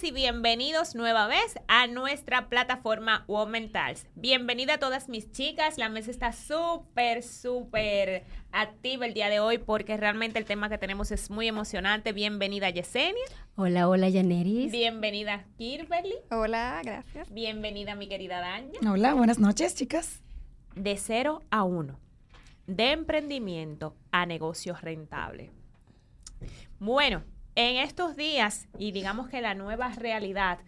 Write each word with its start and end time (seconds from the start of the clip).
Y 0.00 0.12
bienvenidos 0.12 0.94
nueva 0.94 1.26
vez 1.26 1.58
a 1.66 1.88
nuestra 1.88 2.48
plataforma 2.48 3.24
Womentals. 3.26 4.06
Bienvenida 4.14 4.74
a 4.74 4.78
todas 4.78 5.08
mis 5.08 5.32
chicas. 5.32 5.76
La 5.76 5.88
mesa 5.88 6.12
está 6.12 6.32
súper, 6.32 7.24
súper 7.24 8.24
activa 8.52 9.06
el 9.06 9.14
día 9.14 9.28
de 9.28 9.40
hoy 9.40 9.58
porque 9.58 9.96
realmente 9.96 10.38
el 10.38 10.44
tema 10.44 10.68
que 10.68 10.78
tenemos 10.78 11.10
es 11.10 11.30
muy 11.30 11.48
emocionante. 11.48 12.12
Bienvenida 12.12 12.70
Yesenia. 12.70 13.24
Hola, 13.56 13.88
hola 13.88 14.08
Yaneris. 14.08 14.70
Bienvenida 14.70 15.46
Kirberly. 15.56 16.14
Hola, 16.30 16.80
gracias. 16.84 17.32
Bienvenida 17.32 17.96
mi 17.96 18.08
querida 18.08 18.40
Dania. 18.40 18.78
Hola, 18.88 19.14
buenas 19.14 19.40
noches 19.40 19.74
chicas. 19.74 20.22
De 20.76 20.96
cero 20.96 21.42
a 21.50 21.64
uno. 21.64 21.98
De 22.68 22.92
emprendimiento 22.92 23.96
a 24.12 24.26
negocios 24.26 24.80
rentables. 24.80 25.50
Bueno, 26.78 27.24
en 27.58 27.76
estos 27.78 28.14
días, 28.14 28.68
y 28.78 28.92
digamos 28.92 29.28
que 29.28 29.40
la 29.40 29.52
nueva 29.54 29.88
realidad 29.88 30.60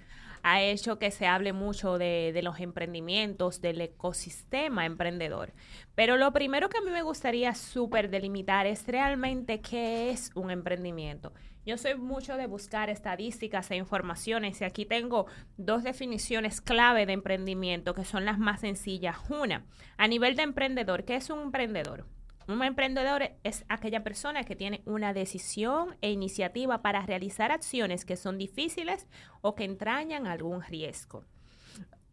ha 0.43 0.61
hecho 0.61 0.99
que 0.99 1.13
se 1.13 1.29
hable 1.29 1.53
mucho 1.53 1.99
de, 1.99 2.37
los 2.43 2.59
emprendimientos, 2.59 3.61
del 3.61 3.81
ecosistema 3.81 4.87
emprendedor. 4.87 5.53
Pero 5.95 6.17
lo 6.17 6.33
primero 6.33 6.69
que 6.69 6.79
a 6.79 6.81
mí 6.81 6.91
me 6.91 7.03
gustaría 7.03 7.55
súper 7.55 8.11
delimitar 8.11 8.67
es 8.67 8.89
realmente 8.89 9.61
qué 9.61 10.11
es 10.11 10.33
un 10.35 10.51
emprendimiento. 10.51 11.33
Yo 11.65 11.79
soy 11.79 11.95
mucho 11.95 12.37
de 12.37 12.49
buscar 12.49 12.91
estadísticas 12.91 13.71
e 13.71 13.77
informaciones 13.77 14.61
y 14.61 14.65
aquí 14.65 14.85
tengo 14.85 15.27
dos 15.57 15.85
definiciones 15.85 16.61
clave 16.61 17.07
de 17.07 17.13
emprendimiento 17.13 17.95
que 17.95 18.05
son 18.05 18.25
las 18.25 18.41
más 18.41 18.63
sencillas. 18.63 19.17
Una, 19.29 19.65
a 19.97 20.09
nivel 20.09 20.35
de 20.35 20.43
emprendedor, 20.43 21.05
¿qué 21.05 21.15
es 21.15 21.31
un 21.31 21.41
emprendedor? 21.41 22.05
Un 22.49 22.63
emprendedor 22.63 23.31
es 23.45 23.65
aquella 23.69 24.03
persona 24.03 24.45
que 24.45 24.57
tiene 24.57 24.83
una 24.85 25.13
decisión 25.13 25.97
e 26.01 26.11
iniciativa 26.11 26.83
para 26.83 27.07
realizar 27.07 27.53
acciones 27.53 28.05
que 28.05 28.17
son 28.17 28.39
difíciles 28.39 29.07
o 29.41 29.55
que 29.55 29.65
entrañan 29.65 30.27
algún 30.27 30.63
riesgo. 30.63 31.25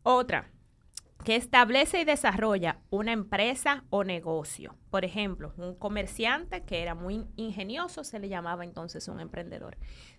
Otra, 0.04 0.52
que 1.24 1.36
establece 1.36 2.00
y 2.00 2.06
desarrolla 2.06 2.80
una 2.90 3.12
empresa 3.12 3.84
o 3.90 4.04
negocio. 4.04 4.76
Por 4.90 5.04
ejemplo, 5.04 5.54
un 5.58 5.76
comerciante 5.76 6.64
que 6.64 6.82
era 6.82 6.96
muy 6.96 7.26
ingenioso 7.36 8.04
se 8.04 8.20
le 8.20 8.30
llamaba 8.30 8.64
entonces 8.64 9.08
un 9.08 9.20
emprendedor. 9.20 9.78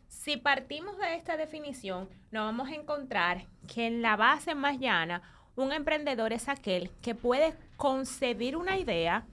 Si 0.08 0.36
partimos 0.36 0.98
de 0.98 1.14
esta 1.14 1.36
definición, 1.36 2.08
nos 2.30 2.44
vamos 2.44 2.68
a 2.68 2.74
encontrar 2.74 3.46
que 3.66 3.86
en 3.86 4.02
la 4.02 4.16
base 4.16 4.54
más 4.54 4.78
llana, 4.78 5.22
un 5.56 5.72
emprendedor 5.72 6.32
es 6.32 6.48
aquel 6.48 6.90
que 7.02 7.14
puede 7.14 7.54
concebir 7.76 8.56
una 8.56 8.78
idea, 8.78 9.26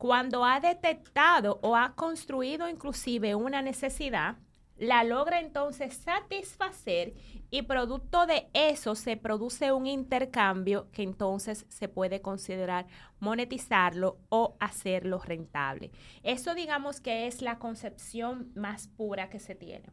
cuando 0.00 0.46
ha 0.46 0.60
detectado 0.60 1.60
o 1.62 1.76
ha 1.76 1.94
construido 1.94 2.70
inclusive 2.70 3.34
una 3.34 3.60
necesidad, 3.60 4.38
la 4.78 5.04
logra 5.04 5.40
entonces 5.40 5.94
satisfacer 5.94 7.12
y 7.50 7.60
producto 7.62 8.24
de 8.24 8.48
eso 8.54 8.94
se 8.94 9.18
produce 9.18 9.72
un 9.72 9.86
intercambio 9.86 10.90
que 10.90 11.02
entonces 11.02 11.66
se 11.68 11.88
puede 11.88 12.22
considerar 12.22 12.86
monetizarlo 13.18 14.16
o 14.30 14.56
hacerlo 14.58 15.18
rentable. 15.18 15.90
Eso 16.22 16.54
digamos 16.54 17.02
que 17.02 17.26
es 17.26 17.42
la 17.42 17.58
concepción 17.58 18.52
más 18.54 18.88
pura 18.88 19.28
que 19.28 19.38
se 19.38 19.54
tiene. 19.54 19.90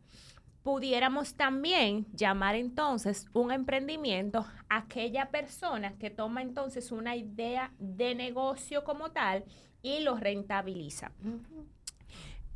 Pudiéramos 0.63 1.35
también 1.35 2.07
llamar 2.13 2.55
entonces 2.55 3.25
un 3.33 3.51
emprendimiento 3.51 4.45
aquella 4.69 5.31
persona 5.31 5.97
que 5.97 6.09
toma 6.09 6.41
entonces 6.41 6.93
una 6.93 7.17
idea 7.17 7.73
de 7.77 8.15
negocio 8.15 8.85
como 8.85 9.11
tal 9.11 9.43
y 9.81 9.99
lo 10.01 10.15
rentabiliza. 10.17 11.11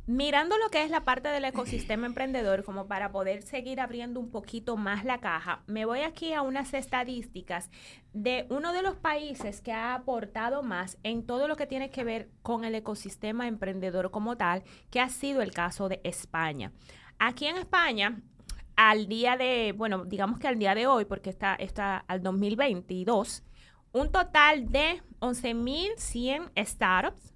Mirando 0.06 0.58
lo 0.58 0.68
que 0.68 0.82
es 0.82 0.90
la 0.90 1.04
parte 1.04 1.28
del 1.28 1.44
ecosistema 1.44 2.06
emprendedor, 2.06 2.64
como 2.64 2.88
para 2.88 3.12
poder 3.12 3.42
seguir 3.42 3.80
abriendo 3.80 4.18
un 4.18 4.32
poquito 4.32 4.76
más 4.76 5.04
la 5.04 5.18
caja, 5.18 5.62
me 5.68 5.84
voy 5.84 6.00
aquí 6.00 6.32
a 6.32 6.42
unas 6.42 6.74
estadísticas 6.74 7.70
de 8.12 8.46
uno 8.50 8.72
de 8.72 8.82
los 8.82 8.96
países 8.96 9.60
que 9.60 9.72
ha 9.72 9.94
aportado 9.94 10.64
más 10.64 10.98
en 11.04 11.24
todo 11.24 11.46
lo 11.46 11.54
que 11.54 11.68
tiene 11.68 11.90
que 11.90 12.02
ver 12.02 12.28
con 12.42 12.64
el 12.64 12.74
ecosistema 12.74 13.46
emprendedor 13.46 14.10
como 14.10 14.36
tal, 14.36 14.64
que 14.90 14.98
ha 14.98 15.08
sido 15.08 15.40
el 15.40 15.52
caso 15.52 15.88
de 15.88 16.00
España. 16.02 16.72
Aquí 17.20 17.46
en 17.46 17.56
España, 17.56 18.20
al 18.74 19.06
día 19.06 19.36
de, 19.36 19.72
bueno, 19.72 20.04
digamos 20.04 20.40
que 20.40 20.48
al 20.48 20.58
día 20.58 20.74
de 20.74 20.88
hoy, 20.88 21.04
porque 21.04 21.30
está, 21.30 21.54
está 21.54 21.98
al 22.08 22.24
2022, 22.24 23.44
un 23.92 24.10
total 24.10 24.70
de 24.70 25.02
11.100 25.20 26.50
startups 26.64 27.34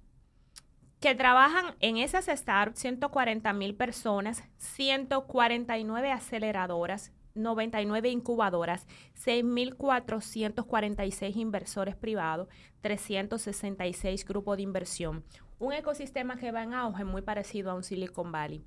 que 0.99 1.13
trabajan 1.13 1.75
en 1.79 1.97
esas 1.97 2.25
startups, 2.25 2.79
140 2.79 3.53
mil 3.53 3.75
personas, 3.75 4.43
149 4.57 6.11
aceleradoras, 6.11 7.13
99 7.35 8.09
incubadoras, 8.09 8.87
6.446 9.23 11.35
inversores 11.35 11.95
privados, 11.95 12.47
366 12.81 14.25
grupos 14.25 14.57
de 14.57 14.63
inversión. 14.63 15.23
Un 15.59 15.73
ecosistema 15.73 16.37
que 16.37 16.51
va 16.51 16.63
en 16.63 16.73
auge 16.73 17.03
muy 17.03 17.21
parecido 17.21 17.69
a 17.69 17.75
un 17.75 17.83
Silicon 17.83 18.31
Valley. 18.31 18.63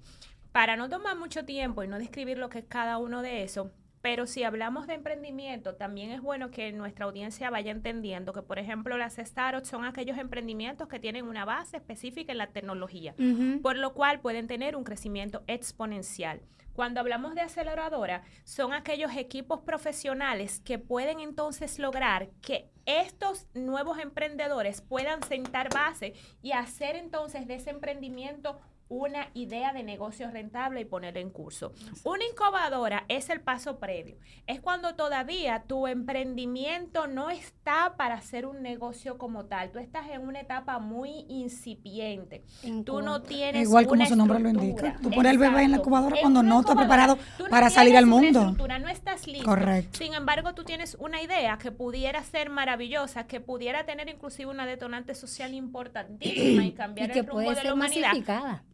Para 0.52 0.76
no 0.76 0.88
tomar 0.88 1.16
mucho 1.16 1.44
tiempo 1.44 1.82
y 1.82 1.88
no 1.88 1.98
describir 1.98 2.38
lo 2.38 2.48
que 2.48 2.60
es 2.60 2.64
cada 2.64 2.98
uno 2.98 3.22
de 3.22 3.42
esos, 3.42 3.72
pero 4.02 4.26
si 4.26 4.44
hablamos 4.44 4.86
de 4.86 4.94
emprendimiento, 4.94 5.74
también 5.74 6.10
es 6.10 6.22
bueno 6.22 6.50
que 6.50 6.72
nuestra 6.72 7.04
audiencia 7.04 7.50
vaya 7.50 7.70
entendiendo 7.70 8.32
que, 8.32 8.42
por 8.42 8.58
ejemplo, 8.58 8.96
las 8.96 9.16
startups 9.16 9.68
son 9.68 9.84
aquellos 9.84 10.16
emprendimientos 10.18 10.88
que 10.88 10.98
tienen 10.98 11.26
una 11.26 11.44
base 11.44 11.76
específica 11.76 12.32
en 12.32 12.38
la 12.38 12.48
tecnología, 12.48 13.14
por 13.62 13.76
lo 13.76 13.92
cual 13.92 14.20
pueden 14.20 14.46
tener 14.46 14.76
un 14.76 14.84
crecimiento 14.84 15.42
exponencial. 15.46 16.40
Cuando 16.72 17.00
hablamos 17.00 17.34
de 17.34 17.42
aceleradora, 17.42 18.22
son 18.44 18.72
aquellos 18.72 19.14
equipos 19.14 19.60
profesionales 19.60 20.60
que 20.60 20.78
pueden 20.78 21.20
entonces 21.20 21.78
lograr 21.78 22.30
que 22.40 22.70
estos 22.86 23.46
nuevos 23.54 23.98
emprendedores 23.98 24.80
puedan 24.80 25.22
sentar 25.24 25.68
base 25.74 26.14
y 26.42 26.52
hacer 26.52 26.96
entonces 26.96 27.46
de 27.46 27.56
ese 27.56 27.70
emprendimiento 27.70 28.58
una 28.90 29.28
idea 29.34 29.72
de 29.72 29.84
negocio 29.84 30.28
rentable 30.30 30.80
y 30.80 30.84
poner 30.84 31.16
en 31.16 31.30
curso. 31.30 31.72
Una 32.02 32.24
incubadora 32.24 33.04
es 33.08 33.30
el 33.30 33.40
paso 33.40 33.78
previo. 33.78 34.16
Es 34.48 34.60
cuando 34.60 34.96
todavía 34.96 35.62
tu 35.66 35.86
emprendimiento 35.86 37.06
no 37.06 37.30
está 37.30 37.94
para 37.96 38.16
hacer 38.16 38.46
un 38.46 38.62
negocio 38.62 39.16
como 39.16 39.44
tal. 39.46 39.70
Tú 39.70 39.78
estás 39.78 40.10
en 40.10 40.22
una 40.22 40.40
etapa 40.40 40.80
muy 40.80 41.24
incipiente. 41.28 42.42
Tú 42.84 43.00
no 43.00 43.22
tienes 43.22 43.62
Igual 43.62 43.86
como 43.86 44.04
su 44.04 44.16
nombre 44.16 44.40
lo 44.40 44.48
indica. 44.48 44.98
Tú 45.00 45.10
pones 45.10 45.32
el 45.32 45.38
bebé 45.38 45.62
en 45.62 45.70
la 45.70 45.76
incubadora 45.78 46.16
cuando 46.20 46.42
no 46.42 46.60
está 46.60 46.74
preparado 46.74 47.16
para 47.48 47.70
salir 47.70 47.96
al 47.96 48.06
mundo. 48.06 48.56
no 48.80 48.88
estás 48.88 49.28
listo. 49.28 49.46
Correcto. 49.46 49.98
Sin 49.98 50.14
embargo, 50.14 50.52
tú 50.54 50.64
tienes 50.64 50.96
una 50.98 51.22
idea 51.22 51.58
que 51.58 51.70
pudiera 51.70 52.24
ser 52.24 52.50
maravillosa, 52.50 53.28
que 53.28 53.40
pudiera 53.40 53.84
tener 53.84 54.08
inclusive 54.08 54.50
una 54.50 54.66
detonante 54.66 55.14
social 55.14 55.54
importantísima 55.54 56.64
y 56.64 56.72
cambiar 56.74 57.12
el 57.12 57.24
rumbo 57.24 57.54
de 57.54 57.62
la 57.62 57.74
humanidad 57.74 58.14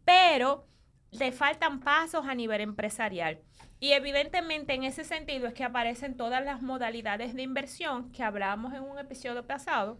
pero 0.07 0.65
le 1.11 1.33
faltan 1.33 1.81
pasos 1.81 2.25
a 2.25 2.33
nivel 2.33 2.61
empresarial. 2.61 3.41
Y 3.81 3.91
evidentemente 3.91 4.73
en 4.73 4.85
ese 4.85 5.03
sentido 5.03 5.47
es 5.47 5.53
que 5.53 5.65
aparecen 5.65 6.15
todas 6.15 6.43
las 6.45 6.61
modalidades 6.61 7.33
de 7.33 7.41
inversión 7.41 8.09
que 8.13 8.23
hablábamos 8.23 8.73
en 8.73 8.83
un 8.83 8.97
episodio 8.97 9.45
pasado 9.45 9.99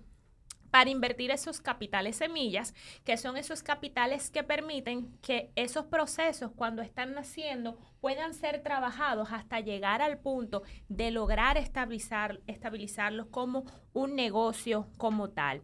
para 0.72 0.90
invertir 0.90 1.30
esos 1.32 1.60
capitales 1.60 2.16
semillas, 2.16 2.74
que 3.04 3.18
son 3.18 3.36
esos 3.36 3.64
capitales 3.64 4.32
que 4.32 4.44
permiten 4.44 5.12
que 5.22 5.52
esos 5.58 5.86
procesos 5.88 6.52
cuando 6.56 6.82
están 6.82 7.14
naciendo 7.14 7.78
puedan 8.00 8.34
ser 8.34 8.64
trabajados 8.64 9.28
hasta 9.34 9.60
llegar 9.60 10.02
al 10.02 10.20
punto 10.20 10.64
de 10.88 11.12
lograr 11.12 11.58
estabilizar, 11.58 12.40
estabilizarlos 12.48 13.28
como 13.28 13.66
un 13.92 14.16
negocio 14.16 14.88
como 14.98 15.32
tal. 15.32 15.64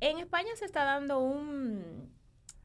En 0.00 0.18
España 0.18 0.50
se 0.56 0.64
está 0.64 0.82
dando 0.82 1.20
un, 1.20 2.17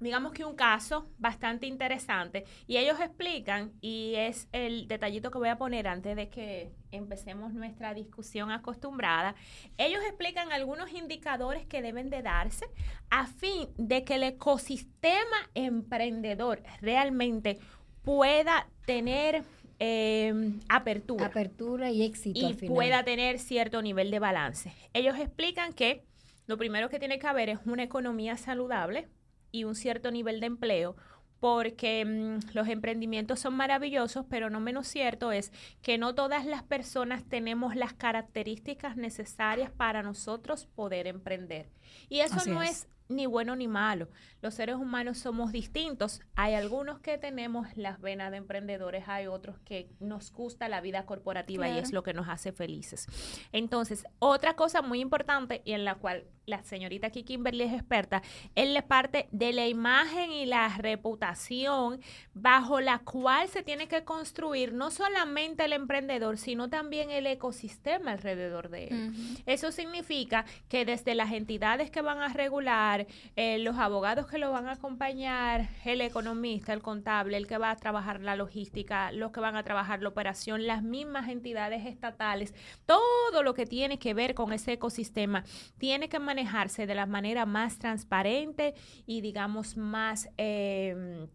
digamos 0.04 0.34
que 0.34 0.46
un 0.46 0.56
caso 0.56 1.10
bastante 1.18 1.66
interesante 1.66 2.46
y 2.68 2.78
ellos 2.78 3.00
explican, 3.00 3.72
y 3.82 4.14
es 4.16 4.48
el 4.52 4.88
detallito 4.88 5.32
que 5.32 5.38
voy 5.38 5.50
a 5.50 5.58
poner 5.58 5.88
antes 5.88 6.16
de 6.16 6.30
que 6.30 6.72
empecemos 6.92 7.54
nuestra 7.54 7.94
discusión 7.94 8.52
acostumbrada, 8.52 9.36
ellos 9.78 10.02
explican 10.06 10.52
algunos 10.52 10.92
indicadores 10.92 11.66
que 11.66 11.82
deben 11.82 12.10
de 12.10 12.22
darse 12.22 12.66
a 13.10 13.26
fin 13.28 13.70
de 13.78 14.04
que 14.04 14.16
el 14.16 14.24
ecosistema 14.24 15.50
emprendedor 15.56 16.62
realmente 16.82 17.60
pueda 18.04 18.68
tener 18.86 19.44
em, 19.80 20.60
apertura. 20.70 21.28
Apertura 21.28 21.92
y 21.92 22.04
éxito. 22.04 22.40
Y 22.40 22.54
pueda 22.68 23.04
tener 23.04 23.40
cierto 23.40 23.82
nivel 23.82 24.12
de 24.12 24.20
balance. 24.20 24.74
Ellos 24.94 25.18
explican 25.18 25.74
que 25.74 26.04
lo 26.46 26.58
primero 26.58 26.90
que 26.90 27.00
tiene 27.00 27.20
que 27.20 27.28
haber 27.28 27.50
es 27.50 27.60
una 27.66 27.84
economía 27.84 28.38
saludable, 28.38 29.08
y 29.54 29.64
un 29.64 29.76
cierto 29.76 30.12
nivel 30.12 30.42
de 30.42 30.48
empleo, 30.48 30.98
porque 31.40 32.04
mm, 32.06 32.54
los 32.54 32.68
emprendimientos 32.68 33.40
son 33.40 33.54
maravillosos, 33.56 34.26
pero 34.30 34.50
no 34.50 34.60
menos 34.60 34.88
cierto 34.88 35.32
es 35.32 35.52
que 35.82 35.98
no 35.98 36.16
todas 36.16 36.46
las 36.46 36.64
personas 36.64 37.24
tenemos 37.24 37.76
las 37.76 37.94
características 37.94 38.98
necesarias 38.98 39.70
para 39.70 40.04
nosotros 40.04 40.66
poder 40.66 41.08
emprender. 41.08 41.70
Y 42.10 42.20
eso 42.20 42.50
no 42.50 42.62
es. 42.64 42.88
Ni 43.10 43.26
bueno 43.26 43.56
ni 43.56 43.68
malo. 43.68 44.10
Los 44.42 44.56
seres 44.56 44.76
humanos 44.76 45.18
somos 45.18 45.52
distintos. 45.52 46.22
Hay 46.36 46.54
algunos 46.54 47.00
que 47.00 47.18
tenemos 47.18 47.68
las 47.76 48.02
venas 48.02 48.32
de 48.32 48.38
emprendedores, 48.38 49.08
hay 49.08 49.28
otros 49.28 49.60
que 49.60 49.90
nos 50.00 50.32
gusta 50.32 50.68
la 50.68 50.82
vida 50.82 51.06
corporativa 51.06 51.70
y 51.70 51.78
es 51.78 51.94
lo 51.94 52.04
que 52.04 52.14
nos 52.14 52.28
hace 52.28 52.52
felices. 52.52 53.08
Entonces, 53.52 54.06
otra 54.20 54.56
cosa 54.56 54.82
muy 54.82 55.00
importante 55.00 55.62
y 55.66 55.74
en 55.74 55.86
la 55.86 55.96
cual 55.96 56.26
la 56.46 56.62
señorita 56.64 57.08
aquí 57.08 57.24
Kimberly 57.24 57.64
es 57.64 57.74
experta, 57.74 58.22
es 58.56 58.70
la 58.70 58.86
parte 58.86 59.28
de 59.32 59.54
la 59.54 59.68
imagen 59.68 60.32
y 60.32 60.46
la 60.46 60.68
reputación 60.78 62.02
bajo 62.34 62.82
la 62.82 63.00
cual 63.00 63.48
se 63.48 63.64
tiene 63.64 63.88
que 63.88 64.04
construir 64.04 64.74
no 64.74 64.92
solamente 64.92 65.66
el 65.66 65.74
emprendedor, 65.74 66.38
sino 66.38 66.70
también 66.70 67.12
el 67.12 67.28
ecosistema 67.28 68.12
alrededor 68.12 68.70
de 68.70 68.88
él. 68.88 69.14
Eso 69.46 69.72
significa 69.72 70.46
que 70.68 70.86
desde 70.86 71.16
las 71.16 71.32
entidades 71.32 71.90
que 71.90 72.02
van 72.02 72.20
a 72.20 72.28
regular, 72.28 72.93
eh, 73.36 73.60
los 73.60 73.78
abogados 73.78 74.28
que 74.28 74.38
lo 74.38 74.52
van 74.52 74.68
a 74.68 74.74
acompañar, 74.74 75.70
el 75.86 76.02
economista, 76.02 76.74
el 76.74 76.82
contable, 76.82 77.38
el 77.38 77.48
que 77.48 77.58
va 77.58 77.72
a 77.72 77.76
trabajar 77.76 78.22
la 78.22 78.36
logística, 78.36 79.12
los 79.12 79.32
que 79.32 79.40
van 79.40 79.56
a 79.56 79.64
trabajar 79.64 80.02
la 80.02 80.10
operación, 80.10 80.68
las 80.68 80.84
mismas 80.84 81.30
entidades 81.30 81.86
estatales, 81.86 82.54
todo 82.86 83.44
lo 83.44 83.54
que 83.54 83.66
tiene 83.66 84.00
que 84.00 84.14
ver 84.14 84.34
con 84.34 84.54
ese 84.54 84.74
ecosistema 84.74 85.44
tiene 85.78 86.10
que 86.10 86.20
manejarse 86.20 86.86
de 86.86 86.96
la 86.96 87.06
manera 87.06 87.46
más 87.46 87.80
transparente 87.80 88.74
y 89.06 89.22
digamos 89.22 89.78
más 89.78 90.30
eh, 90.38 91.28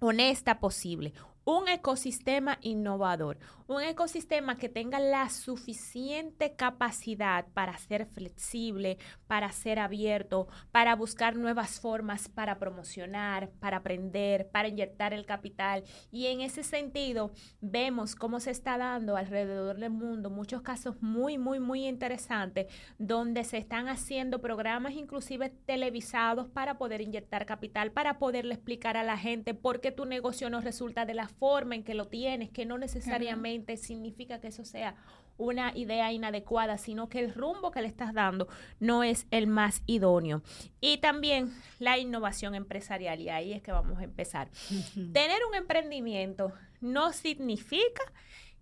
honesta 0.00 0.58
posible 0.58 1.12
un 1.44 1.68
ecosistema 1.68 2.58
innovador, 2.60 3.38
un 3.66 3.82
ecosistema 3.82 4.56
que 4.56 4.68
tenga 4.68 5.00
la 5.00 5.28
suficiente 5.30 6.54
capacidad 6.54 7.46
para 7.54 7.76
ser 7.78 8.06
flexible, 8.06 8.98
para 9.26 9.50
ser 9.50 9.78
abierto, 9.78 10.46
para 10.70 10.94
buscar 10.94 11.36
nuevas 11.36 11.80
formas 11.80 12.28
para 12.28 12.58
promocionar, 12.58 13.50
para 13.60 13.78
aprender, 13.78 14.48
para 14.50 14.68
inyectar 14.68 15.12
el 15.12 15.26
capital. 15.26 15.84
Y 16.10 16.26
en 16.26 16.42
ese 16.42 16.62
sentido, 16.62 17.32
vemos 17.60 18.14
cómo 18.14 18.40
se 18.40 18.50
está 18.50 18.78
dando 18.78 19.16
alrededor 19.16 19.78
del 19.78 19.90
mundo 19.90 20.30
muchos 20.30 20.62
casos 20.62 21.00
muy, 21.00 21.38
muy, 21.38 21.58
muy 21.58 21.86
interesantes, 21.86 22.66
donde 22.98 23.44
se 23.44 23.58
están 23.58 23.88
haciendo 23.88 24.40
programas 24.40 24.92
inclusive 24.94 25.50
televisados 25.66 26.48
para 26.48 26.78
poder 26.78 27.00
inyectar 27.00 27.46
capital, 27.46 27.90
para 27.90 28.18
poderle 28.18 28.54
explicar 28.54 28.96
a 28.96 29.02
la 29.02 29.16
gente 29.16 29.54
por 29.54 29.80
qué 29.80 29.90
tu 29.90 30.04
negocio 30.04 30.50
no 30.50 30.60
resulta 30.60 31.04
de 31.04 31.14
la 31.14 31.31
forma 31.32 31.74
en 31.74 31.84
que 31.84 31.94
lo 31.94 32.06
tienes, 32.06 32.50
que 32.50 32.66
no 32.66 32.78
necesariamente 32.78 33.76
significa 33.76 34.40
que 34.40 34.48
eso 34.48 34.64
sea 34.64 34.96
una 35.38 35.76
idea 35.76 36.12
inadecuada, 36.12 36.78
sino 36.78 37.08
que 37.08 37.18
el 37.18 37.34
rumbo 37.34 37.70
que 37.70 37.82
le 37.82 37.88
estás 37.88 38.12
dando 38.14 38.48
no 38.80 39.02
es 39.02 39.26
el 39.30 39.46
más 39.46 39.82
idóneo. 39.86 40.42
Y 40.80 40.98
también 40.98 41.52
la 41.78 41.98
innovación 41.98 42.54
empresarial, 42.54 43.20
y 43.20 43.28
ahí 43.28 43.52
es 43.52 43.62
que 43.62 43.72
vamos 43.72 43.98
a 43.98 44.04
empezar. 44.04 44.50
Tener 44.94 45.38
un 45.48 45.54
emprendimiento 45.54 46.52
no 46.80 47.12
significa 47.12 48.02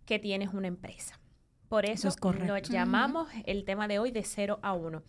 que 0.05 0.19
tienes 0.19 0.55
una 0.55 0.69
empresa. 0.69 1.21
Por 1.69 1.87
eso, 1.87 2.09
lo 2.45 2.59
llamamos 2.59 3.29
el 3.47 3.65
tema 3.65 3.87
de 3.87 4.01
hoy 4.01 4.11
de 4.11 4.25
cero 4.25 4.59
a 4.63 4.73
uno. 4.73 5.05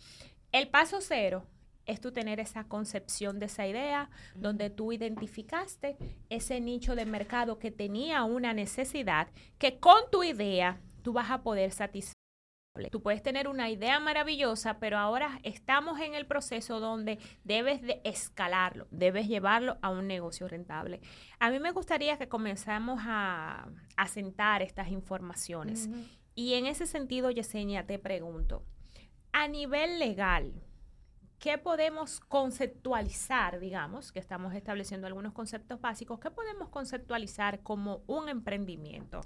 El 0.52 0.68
paso 0.68 1.00
cero 1.00 1.44
es 1.86 2.00
tú 2.00 2.12
tener 2.12 2.40
esa 2.40 2.64
concepción 2.64 3.38
de 3.38 3.46
esa 3.46 3.66
idea, 3.66 4.10
donde 4.34 4.70
tú 4.70 4.92
identificaste 4.92 5.96
ese 6.28 6.60
nicho 6.60 6.94
de 6.94 7.06
mercado 7.06 7.58
que 7.58 7.70
tenía 7.70 8.24
una 8.24 8.52
necesidad, 8.52 9.28
que 9.58 9.78
con 9.78 10.10
tu 10.10 10.22
idea 10.24 10.80
tú 11.02 11.12
vas 11.12 11.30
a 11.30 11.42
poder 11.42 11.72
satisfacer. 11.72 12.12
Tú 12.90 13.02
puedes 13.02 13.22
tener 13.22 13.48
una 13.48 13.68
idea 13.68 14.00
maravillosa, 14.00 14.78
pero 14.78 14.96
ahora 14.96 15.40
estamos 15.42 16.00
en 16.00 16.14
el 16.14 16.26
proceso 16.26 16.80
donde 16.80 17.18
debes 17.44 17.82
de 17.82 18.00
escalarlo, 18.04 18.86
debes 18.90 19.28
llevarlo 19.28 19.76
a 19.82 19.90
un 19.90 20.06
negocio 20.06 20.48
rentable. 20.48 21.00
A 21.38 21.50
mí 21.50 21.60
me 21.60 21.70
gustaría 21.70 22.16
que 22.16 22.28
comenzamos 22.28 23.00
a, 23.04 23.68
a 23.96 24.08
sentar 24.08 24.62
estas 24.62 24.88
informaciones. 24.88 25.90
Y 26.34 26.54
en 26.54 26.64
ese 26.64 26.86
sentido, 26.86 27.30
Yesenia, 27.30 27.86
te 27.86 27.98
pregunto, 27.98 28.64
a 29.32 29.48
nivel 29.48 29.98
legal, 29.98 30.54
¿qué 31.42 31.58
podemos 31.58 32.20
conceptualizar, 32.20 33.58
digamos, 33.58 34.12
que 34.12 34.20
estamos 34.20 34.54
estableciendo 34.54 35.08
algunos 35.08 35.32
conceptos 35.32 35.80
básicos, 35.80 36.20
qué 36.20 36.30
podemos 36.30 36.68
conceptualizar 36.68 37.64
como 37.64 38.04
un 38.06 38.28
emprendimiento? 38.28 39.22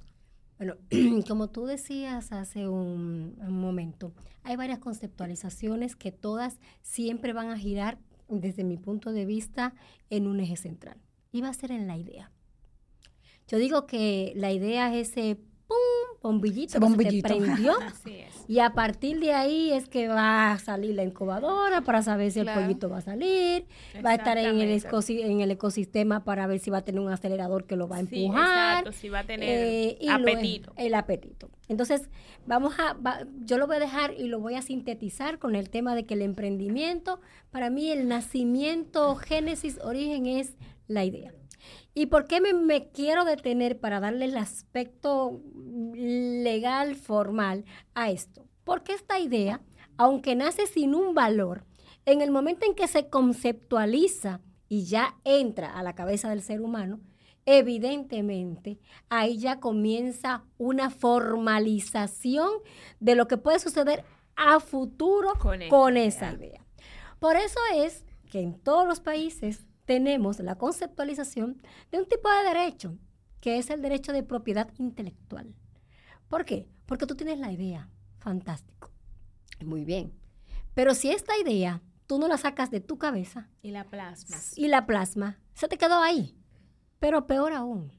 Bueno, 0.56 0.76
como 1.28 1.50
tú 1.50 1.66
decías 1.66 2.32
hace 2.32 2.68
un, 2.68 3.36
momento, 3.50 4.14
hay 4.44 4.56
varias 4.56 4.78
conceptualizaciones 4.78 5.94
que 5.94 6.10
todas 6.10 6.58
siempre 6.80 7.34
van 7.34 7.50
a 7.50 7.58
girar, 7.58 7.98
desde 8.28 8.64
mi 8.64 8.78
punto 8.78 9.12
de 9.12 9.26
vista, 9.26 9.74
en 10.08 10.26
un 10.26 10.40
eje 10.40 10.56
central. 10.56 10.96
Y 11.32 11.42
va 11.42 11.50
a 11.50 11.54
ser 11.54 11.70
en 11.70 11.86
la 11.86 11.98
idea. 11.98 12.32
Yo 13.46 13.58
digo 13.58 13.86
que 13.86 14.32
la 14.36 14.52
idea 14.52 14.96
es 14.96 15.10
ese 15.10 15.36
¡pum! 15.66 15.76
bombillito, 16.22 16.80
bombillito. 16.80 17.28
Que 17.28 17.34
se 17.34 17.44
prendió. 17.44 17.74
Y 18.48 18.60
a 18.60 18.70
partir 18.70 19.20
de 19.20 19.32
ahí 19.32 19.72
es 19.72 19.88
que 19.88 20.08
va 20.08 20.52
a 20.52 20.58
salir 20.58 20.94
la 20.94 21.02
incubadora 21.02 21.80
para 21.80 22.02
saber 22.02 22.30
si 22.30 22.40
el 22.40 22.48
pollito 22.48 22.88
va 22.88 22.98
a 22.98 23.02
salir, 23.02 23.66
va 24.04 24.10
a 24.10 24.14
estar 24.14 24.38
en 24.38 24.60
el, 24.60 24.82
en 25.08 25.40
el 25.40 25.50
ecosistema 25.50 26.24
para 26.24 26.46
ver 26.46 26.58
si 26.58 26.70
va 26.70 26.78
a 26.78 26.82
tener 26.82 27.00
un 27.00 27.10
acelerador 27.10 27.64
que 27.64 27.76
lo 27.76 27.88
va 27.88 27.96
a 27.96 28.00
empujar. 28.00 28.78
exacto, 28.78 28.92
si 28.92 29.08
va 29.08 29.20
a 29.20 29.24
tener 29.24 29.48
eh, 29.48 29.98
apetito. 30.10 30.72
el 30.76 30.94
apetito. 30.94 31.50
Entonces, 31.68 32.08
vamos 32.46 32.74
a, 32.78 32.96
yo 33.44 33.58
lo 33.58 33.66
voy 33.66 33.76
a 33.76 33.80
dejar 33.80 34.14
y 34.16 34.28
lo 34.28 34.38
voy 34.38 34.54
a 34.54 34.62
sintetizar 34.62 35.38
con 35.38 35.56
el 35.56 35.68
tema 35.68 35.94
de 35.94 36.04
que 36.04 36.14
el 36.14 36.22
emprendimiento, 36.22 37.20
para 37.50 37.70
mí 37.70 37.90
el 37.90 38.06
nacimiento, 38.06 39.16
génesis, 39.16 39.78
origen 39.82 40.26
es 40.26 40.54
la 40.86 41.04
idea. 41.04 41.32
¿Y 41.98 42.06
por 42.06 42.26
qué 42.26 42.42
me, 42.42 42.90
quiero 42.90 43.24
detener 43.24 43.80
para 43.80 44.00
darle 44.00 44.26
el 44.26 44.36
aspecto 44.36 45.40
legal, 45.94 46.94
formal 46.94 47.64
a 47.94 48.10
esto? 48.10 48.44
Porque 48.64 48.92
esta 48.92 49.18
idea, 49.18 49.62
aunque 49.96 50.34
nace 50.36 50.66
sin 50.66 50.94
un 50.94 51.14
valor, 51.14 51.64
en 52.04 52.20
el 52.20 52.30
momento 52.30 52.66
en 52.66 52.74
que 52.74 52.86
se 52.86 53.08
conceptualiza 53.08 54.42
y 54.68 54.84
ya 54.84 55.16
entra 55.24 55.72
a 55.72 55.82
la 55.82 55.94
cabeza 55.94 56.28
del 56.28 56.42
ser 56.42 56.60
humano, 56.60 57.00
evidentemente 57.46 58.78
ahí 59.08 59.38
ya 59.38 59.58
comienza 59.58 60.44
una 60.58 60.90
formalización 60.90 62.50
de 63.00 63.14
lo 63.14 63.26
que 63.26 63.38
puede 63.38 63.58
suceder 63.58 64.04
a 64.36 64.60
futuro 64.60 65.32
con, 65.38 65.96
esa 65.96 66.34
idea. 66.34 66.62
Por 67.20 67.36
eso 67.36 67.58
es 67.74 68.04
que 68.30 68.40
en 68.40 68.60
todos 68.60 68.86
los 68.86 69.00
países 69.00 69.64
tenemos 69.86 70.40
la 70.40 70.56
conceptualización 70.56 71.62
de 71.90 71.98
un 71.98 72.06
tipo 72.06 72.28
de 72.28 72.44
derecho, 72.44 72.98
que 73.40 73.58
es 73.58 73.70
el 73.70 73.80
derecho 73.80 74.12
de 74.12 74.22
propiedad 74.22 74.70
intelectual. 74.78 75.54
¿Por 76.28 76.44
qué? 76.44 76.68
Porque 76.86 77.06
tú 77.06 77.14
tienes 77.14 77.38
la 77.38 77.52
idea. 77.52 77.88
Fantástico. 78.18 78.90
Muy 79.64 79.84
bien. 79.84 80.12
Pero 80.74 80.94
si 80.94 81.10
esta 81.10 81.38
idea 81.38 81.80
tú 82.06 82.18
no 82.18 82.28
la 82.28 82.36
sacas 82.36 82.70
de 82.70 82.80
tu 82.80 82.98
cabeza. 82.98 83.48
Y 83.62 83.70
la 83.70 83.84
plasmas. 83.84 84.56
Y 84.58 84.68
la 84.68 84.86
plasma, 84.86 85.38
se 85.54 85.68
te 85.68 85.78
quedó 85.78 86.00
ahí. 86.00 86.36
Pero 86.98 87.26
peor 87.26 87.52
aún, 87.52 87.92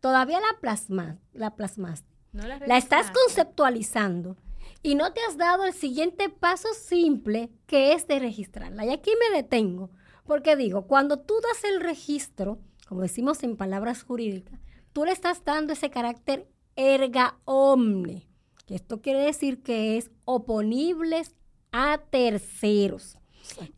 todavía 0.00 0.40
la 0.40 0.60
plasma, 0.60 1.18
la 1.32 1.56
plasmaste. 1.56 2.08
la, 2.32 2.58
la 2.58 2.76
estás 2.76 3.10
conceptualizando 3.10 4.36
y 4.82 4.94
no 4.94 5.12
te 5.12 5.20
has 5.28 5.36
dado 5.36 5.64
el 5.64 5.72
siguiente 5.72 6.28
paso 6.28 6.68
simple 6.74 7.50
que 7.66 7.92
es 7.92 8.06
de 8.06 8.18
registrarla. 8.18 8.84
Y 8.84 8.90
aquí 8.90 9.12
me 9.18 9.36
detengo 9.36 9.90
porque 10.24 10.56
digo, 10.56 10.86
cuando 10.86 11.18
tú 11.18 11.34
das 11.40 11.64
el 11.64 11.80
registro, 11.80 12.58
como 12.88 13.02
decimos 13.02 13.42
en 13.42 13.56
palabras 13.56 14.02
jurídicas, 14.02 14.60
tú 14.92 15.04
le 15.04 15.12
estás 15.12 15.44
dando 15.44 15.72
ese 15.72 15.90
carácter 15.90 16.48
erga 16.76 17.38
omne, 17.44 18.26
que 18.66 18.74
esto 18.74 19.00
quiere 19.00 19.20
decir 19.20 19.62
que 19.62 19.96
es 19.96 20.10
oponibles 20.24 21.34
a 21.72 22.00
terceros. 22.10 23.18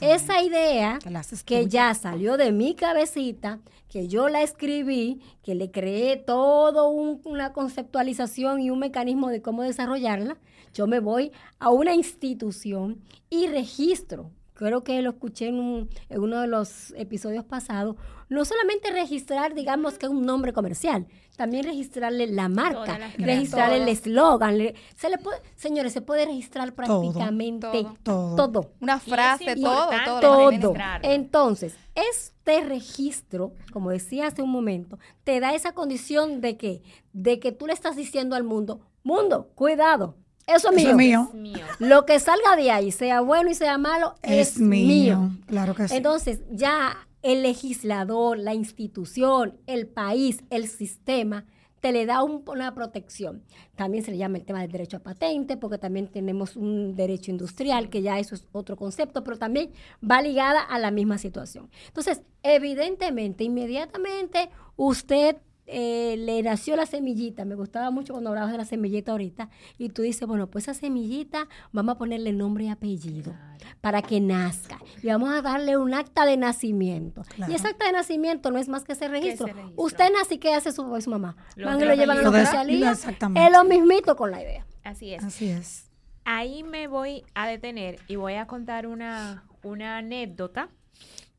Esa 0.00 0.42
idea 0.42 0.98
que 1.44 1.66
ya 1.66 1.92
salió 1.94 2.36
de 2.36 2.52
mi 2.52 2.74
cabecita, 2.74 3.60
que 3.88 4.06
yo 4.06 4.28
la 4.28 4.42
escribí, 4.42 5.20
que 5.42 5.56
le 5.56 5.72
creé 5.72 6.16
todo 6.16 6.88
una 6.88 7.52
conceptualización 7.52 8.60
y 8.60 8.70
un 8.70 8.78
mecanismo 8.78 9.28
de 9.28 9.42
cómo 9.42 9.62
desarrollarla, 9.62 10.38
yo 10.72 10.86
me 10.86 11.00
voy 11.00 11.32
a 11.58 11.70
una 11.70 11.94
institución 11.94 13.02
y 13.28 13.48
registro 13.48 14.30
creo 14.56 14.82
que 14.82 15.00
lo 15.02 15.10
escuché 15.10 15.48
en, 15.48 15.88
uno 16.10 16.40
de 16.40 16.46
los 16.46 16.92
episodios 16.96 17.44
pasados, 17.44 17.96
no 18.28 18.44
solamente 18.44 18.90
registrar, 18.90 19.54
digamos, 19.54 19.98
que 19.98 20.06
es 20.06 20.12
un 20.12 20.26
nombre 20.26 20.52
comercial, 20.52 21.06
también 21.36 21.64
registrarle 21.64 22.26
la 22.26 22.48
marca, 22.48 22.98
registrar 23.18 23.72
el 23.72 23.86
eslogan. 23.86 24.58
Se 24.96 25.10
le 25.10 25.18
puede, 25.18 25.40
señores, 25.54 25.92
se 25.92 26.00
puede 26.00 26.24
registrar 26.24 26.72
prácticamente 26.72 27.86
todo. 28.02 28.72
Una 28.80 28.98
frase, 28.98 29.54
todo, 29.54 29.90
todo. 30.20 30.74
Entonces, 31.02 31.76
este 31.94 32.64
registro, 32.64 33.52
como 33.72 33.90
decía 33.90 34.28
hace 34.28 34.42
un 34.42 34.50
momento, 34.50 34.98
te 35.22 35.38
da 35.38 35.54
esa 35.54 35.72
condición 35.72 36.40
de 36.40 36.56
que, 36.56 36.82
de 37.12 37.38
que 37.38 37.52
tú 37.52 37.66
le 37.66 37.74
estás 37.74 37.94
diciendo 37.94 38.34
al 38.34 38.42
mundo, 38.42 38.80
mundo, 39.02 39.50
cuidado, 39.54 40.16
Eso 40.46 40.70
es 40.70 40.94
mío. 40.94 41.30
Lo 41.78 42.06
que 42.06 42.20
salga 42.20 42.56
de 42.56 42.70
ahí, 42.70 42.92
sea 42.92 43.20
bueno 43.20 43.50
y 43.50 43.54
sea 43.54 43.78
malo, 43.78 44.14
es, 44.22 44.58
mío. 44.58 45.30
Claro 45.46 45.74
que 45.74 45.88
sí. 45.88 45.96
Entonces, 45.96 46.40
ya 46.50 47.06
el 47.22 47.42
legislador, 47.42 48.38
la 48.38 48.54
institución, 48.54 49.58
el 49.66 49.88
país, 49.88 50.44
el 50.50 50.68
sistema, 50.68 51.44
te 51.80 51.92
le 51.92 52.06
da 52.06 52.22
una 52.22 52.74
protección. 52.74 53.42
También 53.74 54.04
se 54.04 54.10
le 54.12 54.16
llama 54.16 54.38
el 54.38 54.44
tema 54.44 54.60
del 54.60 54.70
derecho 54.70 54.98
a 54.98 55.00
patente, 55.00 55.56
porque 55.56 55.78
también 55.78 56.08
tenemos 56.08 56.56
un 56.56 56.94
derecho 56.94 57.30
industrial, 57.30 57.90
que 57.90 58.02
ya 58.02 58.18
eso 58.18 58.34
es 58.34 58.46
otro 58.52 58.76
concepto, 58.76 59.24
pero 59.24 59.38
también 59.38 59.70
va 60.08 60.22
ligada 60.22 60.60
a 60.60 60.78
la 60.78 60.90
misma 60.90 61.18
situación. 61.18 61.68
Entonces, 61.88 62.22
evidentemente, 62.42 63.44
inmediatamente 63.44 64.50
usted 64.76 65.36
eh, 65.66 66.16
le 66.18 66.42
nació 66.42 66.76
la 66.76 66.86
semillita, 66.86 67.44
me 67.44 67.54
gustaba 67.54 67.90
mucho 67.90 68.12
cuando 68.12 68.30
hablabas 68.30 68.52
de 68.52 68.58
la 68.58 68.64
semillita 68.64 69.12
ahorita, 69.12 69.50
y 69.78 69.88
tú 69.88 70.02
dices, 70.02 70.26
bueno, 70.28 70.48
pues 70.48 70.64
esa 70.64 70.74
semillita 70.74 71.48
vamos 71.72 71.96
a 71.96 71.98
ponerle 71.98 72.32
nombre 72.32 72.64
y 72.64 72.68
apellido 72.68 73.34
para 73.80 74.02
que 74.02 74.20
nazca, 74.20 74.78
y 75.02 75.08
vamos 75.08 75.30
a 75.30 75.42
darle 75.42 75.76
un 75.76 75.92
acta 75.94 76.24
de 76.24 76.36
nacimiento. 76.36 77.22
Y 77.48 77.54
ese 77.54 77.68
acta 77.68 77.86
de 77.86 77.92
nacimiento 77.92 78.50
no 78.50 78.58
es 78.58 78.68
más 78.68 78.84
que 78.84 78.92
ese 78.92 79.08
registro. 79.08 79.48
Usted 79.76 80.12
nace 80.12 80.34
y 80.34 80.38
¿qué 80.38 80.54
hace 80.54 80.72
su, 80.72 80.84
mamá? 80.84 81.36
Van 81.56 81.80
y 81.80 81.84
lo 81.84 81.94
llevan 81.94 82.18
a 82.18 82.22
la 82.22 82.30
oficialía. 82.30 82.92
Es 82.92 83.52
lo 83.52 83.64
mismito 83.64 84.16
con 84.16 84.30
la 84.30 84.42
idea. 84.42 84.66
Así 84.84 85.14
es. 85.14 85.24
Así 85.24 85.48
es. 85.48 85.90
Ahí 86.24 86.62
me 86.62 86.88
voy 86.88 87.24
a 87.34 87.46
detener 87.46 88.00
y 88.08 88.16
voy 88.16 88.34
a 88.34 88.46
contar 88.46 88.86
una, 88.86 89.44
una 89.62 89.98
anécdota 89.98 90.70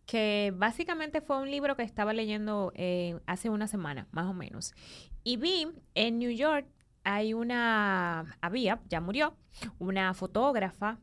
que 0.07 0.53
básicamente 0.55 1.19
fue 1.19 1.37
un 1.37 1.51
libro 1.51 1.75
que 1.75 1.83
estaba 1.83 2.13
leyendo 2.13 2.71
eh, 2.75 3.19
hace 3.27 3.49
una 3.49 3.67
semana, 3.67 4.07
más 4.11 4.25
o 4.25 4.33
menos. 4.33 4.73
Y 5.23 5.35
vi 5.35 5.67
en 5.95 6.17
New 6.17 6.31
York, 6.31 6.65
hay 7.03 7.33
una, 7.33 8.37
había, 8.41 8.81
ya 8.87 9.01
murió, 9.01 9.35
una 9.79 10.13
fotógrafa 10.13 10.97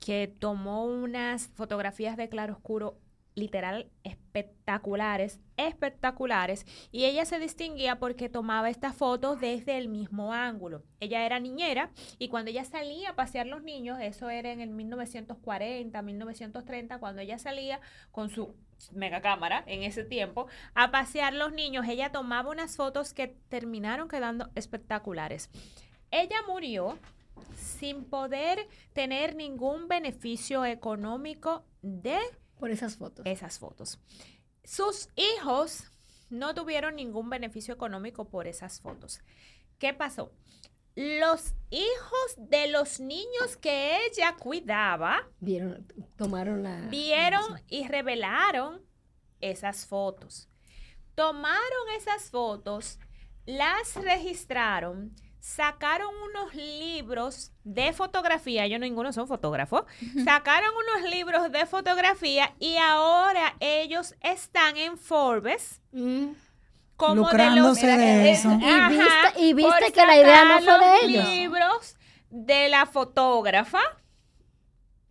que 0.00 0.26
tomó 0.26 0.86
unas 0.86 1.48
fotografías 1.48 2.16
de 2.16 2.30
claroscuro 2.30 2.98
literal 3.40 3.90
espectaculares, 4.04 5.40
espectaculares, 5.56 6.64
y 6.92 7.06
ella 7.06 7.24
se 7.24 7.40
distinguía 7.40 7.98
porque 7.98 8.28
tomaba 8.28 8.70
estas 8.70 8.94
fotos 8.94 9.40
desde 9.40 9.78
el 9.78 9.88
mismo 9.88 10.32
ángulo. 10.32 10.84
Ella 11.00 11.26
era 11.26 11.40
niñera 11.40 11.90
y 12.18 12.28
cuando 12.28 12.50
ella 12.50 12.64
salía 12.64 13.10
a 13.10 13.16
pasear 13.16 13.46
los 13.46 13.62
niños, 13.62 13.98
eso 14.00 14.30
era 14.30 14.52
en 14.52 14.60
el 14.60 14.70
1940, 14.70 16.02
1930, 16.02 16.98
cuando 16.98 17.22
ella 17.22 17.38
salía 17.38 17.80
con 18.12 18.30
su 18.30 18.54
mega 18.92 19.20
cámara 19.20 19.64
en 19.66 19.82
ese 19.82 20.04
tiempo 20.04 20.46
a 20.74 20.90
pasear 20.90 21.34
los 21.34 21.52
niños, 21.52 21.86
ella 21.88 22.12
tomaba 22.12 22.50
unas 22.50 22.76
fotos 22.76 23.12
que 23.12 23.36
terminaron 23.48 24.08
quedando 24.08 24.50
espectaculares. 24.54 25.50
Ella 26.10 26.36
murió 26.46 26.98
sin 27.54 28.04
poder 28.04 28.66
tener 28.92 29.34
ningún 29.34 29.88
beneficio 29.88 30.64
económico 30.64 31.64
de 31.82 32.18
por 32.60 32.70
esas 32.70 32.96
fotos. 32.96 33.26
Esas 33.26 33.58
fotos. 33.58 33.98
Sus 34.62 35.08
hijos 35.16 35.84
no 36.28 36.54
tuvieron 36.54 36.96
ningún 36.96 37.28
beneficio 37.28 37.74
económico 37.74 38.28
por 38.28 38.46
esas 38.46 38.80
fotos. 38.80 39.20
¿Qué 39.78 39.92
pasó? 39.94 40.32
Los 40.94 41.54
hijos 41.70 42.34
de 42.36 42.68
los 42.68 43.00
niños 43.00 43.56
que 43.60 43.96
ella 44.06 44.36
cuidaba 44.36 45.28
vieron, 45.40 45.86
tomaron 46.16 46.62
la 46.62 46.80
vieron 46.88 47.60
y 47.68 47.88
revelaron 47.88 48.82
esas 49.40 49.86
fotos. 49.86 50.48
Tomaron 51.14 51.88
esas 51.96 52.30
fotos, 52.30 52.98
las 53.46 53.94
registraron, 53.96 55.14
sacaron 55.40 56.10
unos 56.30 56.54
libros 56.54 57.52
de 57.64 57.92
fotografía, 57.92 58.66
yo 58.66 58.78
ninguno 58.78 59.12
son 59.12 59.26
fotógrafos, 59.26 59.84
sacaron 60.24 60.70
unos 60.74 61.10
libros 61.10 61.50
de 61.50 61.66
fotografía 61.66 62.54
y 62.58 62.76
ahora 62.76 63.56
ellos 63.60 64.14
están 64.20 64.76
en 64.76 64.96
Forbes. 64.98 65.80
Mm. 65.92 66.28
Como 66.96 67.14
Lucrándose 67.22 67.86
de, 67.86 67.96
de 67.96 68.30
eso. 68.30 68.50
y 69.38 69.54
viste, 69.54 69.90
que 69.90 70.04
la 70.04 70.16
idea 70.16 70.44
no 70.44 70.60
fue 70.60 70.78
de 70.78 71.06
ellos. 71.06 71.28
libros 71.30 71.96
de 72.28 72.68
la 72.68 72.84
fotógrafa. 72.84 73.80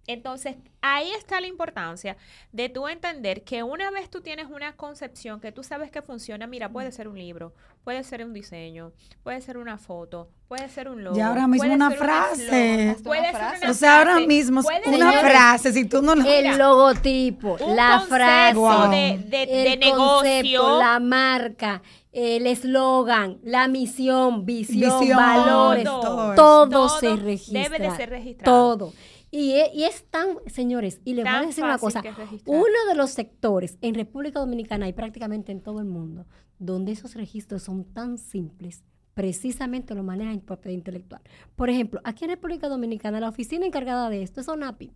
Entonces, 0.05 0.55
ahí 0.81 1.11
está 1.11 1.41
la 1.41 1.47
importancia 1.47 2.17
de 2.51 2.69
tú 2.69 2.87
entender 2.87 3.43
que 3.43 3.63
una 3.63 3.91
vez 3.91 4.09
tú 4.09 4.21
tienes 4.21 4.47
una 4.49 4.75
concepción 4.75 5.39
que 5.39 5.51
tú 5.51 5.63
sabes 5.63 5.91
que 5.91 6.01
funciona, 6.01 6.47
mira, 6.47 6.69
puede 6.69 6.91
ser 6.91 7.07
un 7.07 7.17
libro, 7.17 7.53
puede 7.83 8.03
ser 8.03 8.23
un 8.23 8.33
diseño, 8.33 8.91
puede 9.23 9.41
ser 9.41 9.57
una 9.57 9.77
foto, 9.77 10.29
puede 10.47 10.69
ser 10.69 10.89
un 10.89 11.03
logo. 11.03 11.17
Y 11.17 11.21
ahora 11.21 11.47
mismo 11.47 11.73
una 11.73 11.91
frase. 11.91 12.95
puede 13.03 13.31
ser 13.31 13.69
o 13.69 13.73
sea, 13.73 13.99
ahora 13.99 14.19
mismo 14.19 14.61
una 14.85 15.11
frase, 15.13 15.73
si 15.73 15.85
tú 15.85 16.01
no 16.01 16.15
lo... 16.15 16.25
El 16.25 16.57
logotipo, 16.57 17.57
la 17.67 18.01
frase, 18.01 19.19
de, 19.25 19.73
el 19.73 19.79
negocio. 19.79 20.79
la 20.79 20.99
marca, 20.99 21.81
el 22.11 22.47
eslogan, 22.47 23.37
la 23.43 23.67
misión, 23.67 24.45
visión, 24.45 25.09
valores, 25.15 25.83
todo, 25.83 26.89
se 26.99 27.15
registra. 27.15 27.63
Debe 27.63 27.79
de 27.79 27.95
ser 27.95 28.09
registrado. 28.09 28.77
Todo. 28.77 28.93
Y 29.31 29.53
es, 29.53 30.05
tan, 30.09 30.37
señores, 30.47 31.01
y 31.05 31.13
les 31.13 31.25
voy 31.25 31.33
a 31.33 31.41
decir 31.41 31.63
una 31.63 31.77
cosa, 31.77 32.01
uno 32.45 32.85
de 32.87 32.95
los 32.95 33.11
sectores 33.11 33.77
en 33.81 33.93
República 33.93 34.39
Dominicana 34.39 34.87
y 34.87 34.93
prácticamente 34.93 35.51
en 35.51 35.61
todo 35.61 35.79
el 35.79 35.85
mundo, 35.85 36.25
donde 36.57 36.91
esos 36.93 37.13
registros 37.13 37.63
son 37.63 37.85
tan 37.85 38.17
simples, 38.17 38.83
precisamente 39.13 39.93
lo 39.93 40.03
maneja 40.03 40.31
en 40.31 40.41
propiedad 40.41 40.73
intelectual. 40.73 41.21
Por 41.55 41.69
ejemplo, 41.69 42.01
aquí 42.03 42.25
en 42.25 42.31
República 42.31 42.69
Dominicana, 42.69 43.19
la 43.19 43.29
oficina 43.29 43.65
encargada 43.65 44.09
de 44.09 44.23
esto 44.23 44.41
es 44.41 44.47
ONAPI. 44.47 44.91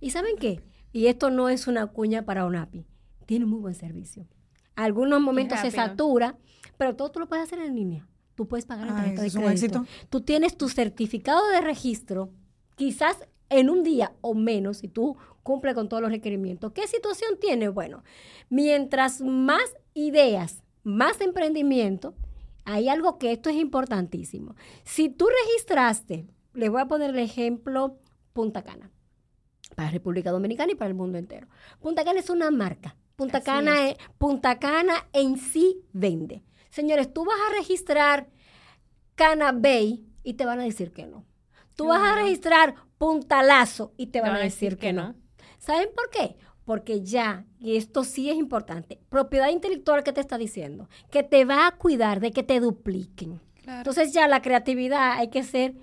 ¿Y 0.00 0.10
saben 0.10 0.36
qué? 0.36 0.62
Y 0.92 1.06
esto 1.06 1.30
no 1.30 1.48
es 1.48 1.66
una 1.66 1.86
cuña 1.86 2.24
para 2.24 2.44
ONAPI, 2.44 2.86
tiene 3.24 3.44
muy 3.44 3.60
buen 3.60 3.74
servicio. 3.74 4.26
Algunos 4.74 5.20
momentos 5.20 5.60
se 5.60 5.70
satura, 5.70 6.36
pero 6.76 6.96
todo 6.96 7.10
tú 7.10 7.20
lo 7.20 7.28
puedes 7.28 7.44
hacer 7.44 7.60
en 7.60 7.76
línea. 7.76 8.08
Tú 8.34 8.46
puedes 8.46 8.66
pagar 8.66 8.88
en 8.88 8.94
tarjeta 8.94 9.22
de 9.22 9.30
crédito. 9.30 9.86
Tú 10.10 10.20
tienes 10.20 10.58
tu 10.58 10.68
certificado 10.68 11.46
de 11.48 11.62
registro, 11.62 12.30
quizás 12.74 13.16
en 13.48 13.70
un 13.70 13.82
día 13.82 14.12
o 14.20 14.34
menos, 14.34 14.78
si 14.78 14.88
tú 14.88 15.16
cumples 15.42 15.74
con 15.74 15.88
todos 15.88 16.02
los 16.02 16.10
requerimientos. 16.10 16.72
¿Qué 16.72 16.86
situación 16.88 17.38
tiene? 17.40 17.68
Bueno, 17.68 18.02
mientras 18.48 19.20
más 19.20 19.76
ideas, 19.94 20.62
más 20.82 21.20
emprendimiento, 21.20 22.14
hay 22.64 22.88
algo 22.88 23.18
que 23.18 23.30
esto 23.30 23.48
es 23.48 23.56
importantísimo. 23.56 24.56
Si 24.82 25.08
tú 25.08 25.28
registraste, 25.46 26.26
le 26.52 26.68
voy 26.68 26.80
a 26.80 26.86
poner 26.86 27.10
el 27.10 27.18
ejemplo 27.20 27.98
Punta 28.32 28.62
Cana, 28.62 28.90
para 29.76 29.90
República 29.90 30.32
Dominicana 30.32 30.72
y 30.72 30.74
para 30.74 30.88
el 30.88 30.94
mundo 30.94 31.16
entero. 31.16 31.46
Punta 31.80 32.04
Cana 32.04 32.20
es 32.20 32.28
una 32.28 32.50
marca. 32.50 32.96
Punta 33.14 33.40
Cana, 33.40 33.74
Punta 34.18 34.58
Cana 34.58 35.06
en 35.12 35.38
sí 35.38 35.80
vende. 35.92 36.42
Señores, 36.70 37.12
tú 37.14 37.24
vas 37.24 37.38
a 37.48 37.54
registrar 37.54 38.28
Cana 39.14 39.52
Bay 39.52 40.04
y 40.22 40.34
te 40.34 40.44
van 40.44 40.60
a 40.60 40.64
decir 40.64 40.92
que 40.92 41.06
no. 41.06 41.24
Tú 41.76 41.88
vas 41.88 42.02
a 42.02 42.14
registrar 42.14 42.74
puntalazo 42.98 43.92
y 43.96 44.06
te 44.06 44.20
van 44.20 44.34
a 44.34 44.38
decir 44.38 44.78
que 44.78 44.92
no. 44.92 45.14
¿Saben 45.58 45.88
por 45.94 46.10
qué? 46.10 46.36
Porque 46.64 47.02
ya, 47.02 47.44
y 47.60 47.76
esto 47.76 48.02
sí 48.02 48.30
es 48.30 48.36
importante, 48.36 48.98
propiedad 49.08 49.50
intelectual 49.50 50.02
que 50.02 50.12
te 50.12 50.20
está 50.20 50.38
diciendo, 50.38 50.88
que 51.10 51.22
te 51.22 51.44
va 51.44 51.66
a 51.66 51.72
cuidar 51.72 52.20
de 52.20 52.32
que 52.32 52.42
te 52.42 52.60
dupliquen. 52.60 53.40
Entonces 53.66 54.12
ya 54.12 54.26
la 54.26 54.42
creatividad 54.42 55.12
hay 55.18 55.28
que 55.28 55.42
ser 55.42 55.74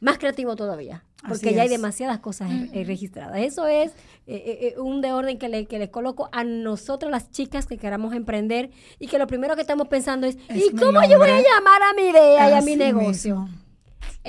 más 0.00 0.18
creativo 0.18 0.56
todavía, 0.56 1.04
porque 1.28 1.52
ya 1.52 1.62
hay 1.62 1.68
demasiadas 1.68 2.20
cosas 2.20 2.50
registradas. 2.72 3.38
Eso 3.38 3.66
es 3.66 3.92
eh, 4.26 4.36
eh, 4.36 4.58
eh, 4.76 4.80
un 4.80 5.02
de 5.02 5.12
orden 5.12 5.38
que, 5.38 5.48
le, 5.48 5.66
que 5.66 5.78
les 5.78 5.90
coloco 5.90 6.28
a 6.32 6.42
nosotras 6.42 7.10
las 7.10 7.30
chicas 7.30 7.66
que 7.66 7.76
queramos 7.76 8.14
emprender 8.14 8.70
y 8.98 9.08
que 9.08 9.18
lo 9.18 9.26
primero 9.26 9.54
que 9.56 9.60
estamos 9.60 9.88
pensando 9.88 10.26
es, 10.26 10.36
¿y 10.54 10.70
cómo 10.74 11.02
yo 11.04 11.18
voy 11.18 11.30
a 11.30 11.42
llamar 11.42 11.82
a 11.82 11.92
mi 11.94 12.08
idea 12.08 12.50
y 12.50 12.52
a 12.54 12.60
mi 12.62 12.76
negocio? 12.76 13.48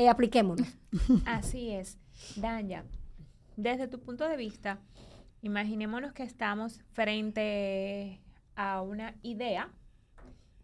Apliquémonos. 0.09 0.67
Así 1.25 1.71
es. 1.71 1.97
Danya, 2.35 2.85
desde 3.57 3.87
tu 3.87 3.99
punto 4.01 4.27
de 4.27 4.37
vista, 4.37 4.79
imaginémonos 5.41 6.13
que 6.13 6.23
estamos 6.23 6.81
frente 6.91 8.21
a 8.55 8.81
una 8.81 9.15
idea 9.21 9.71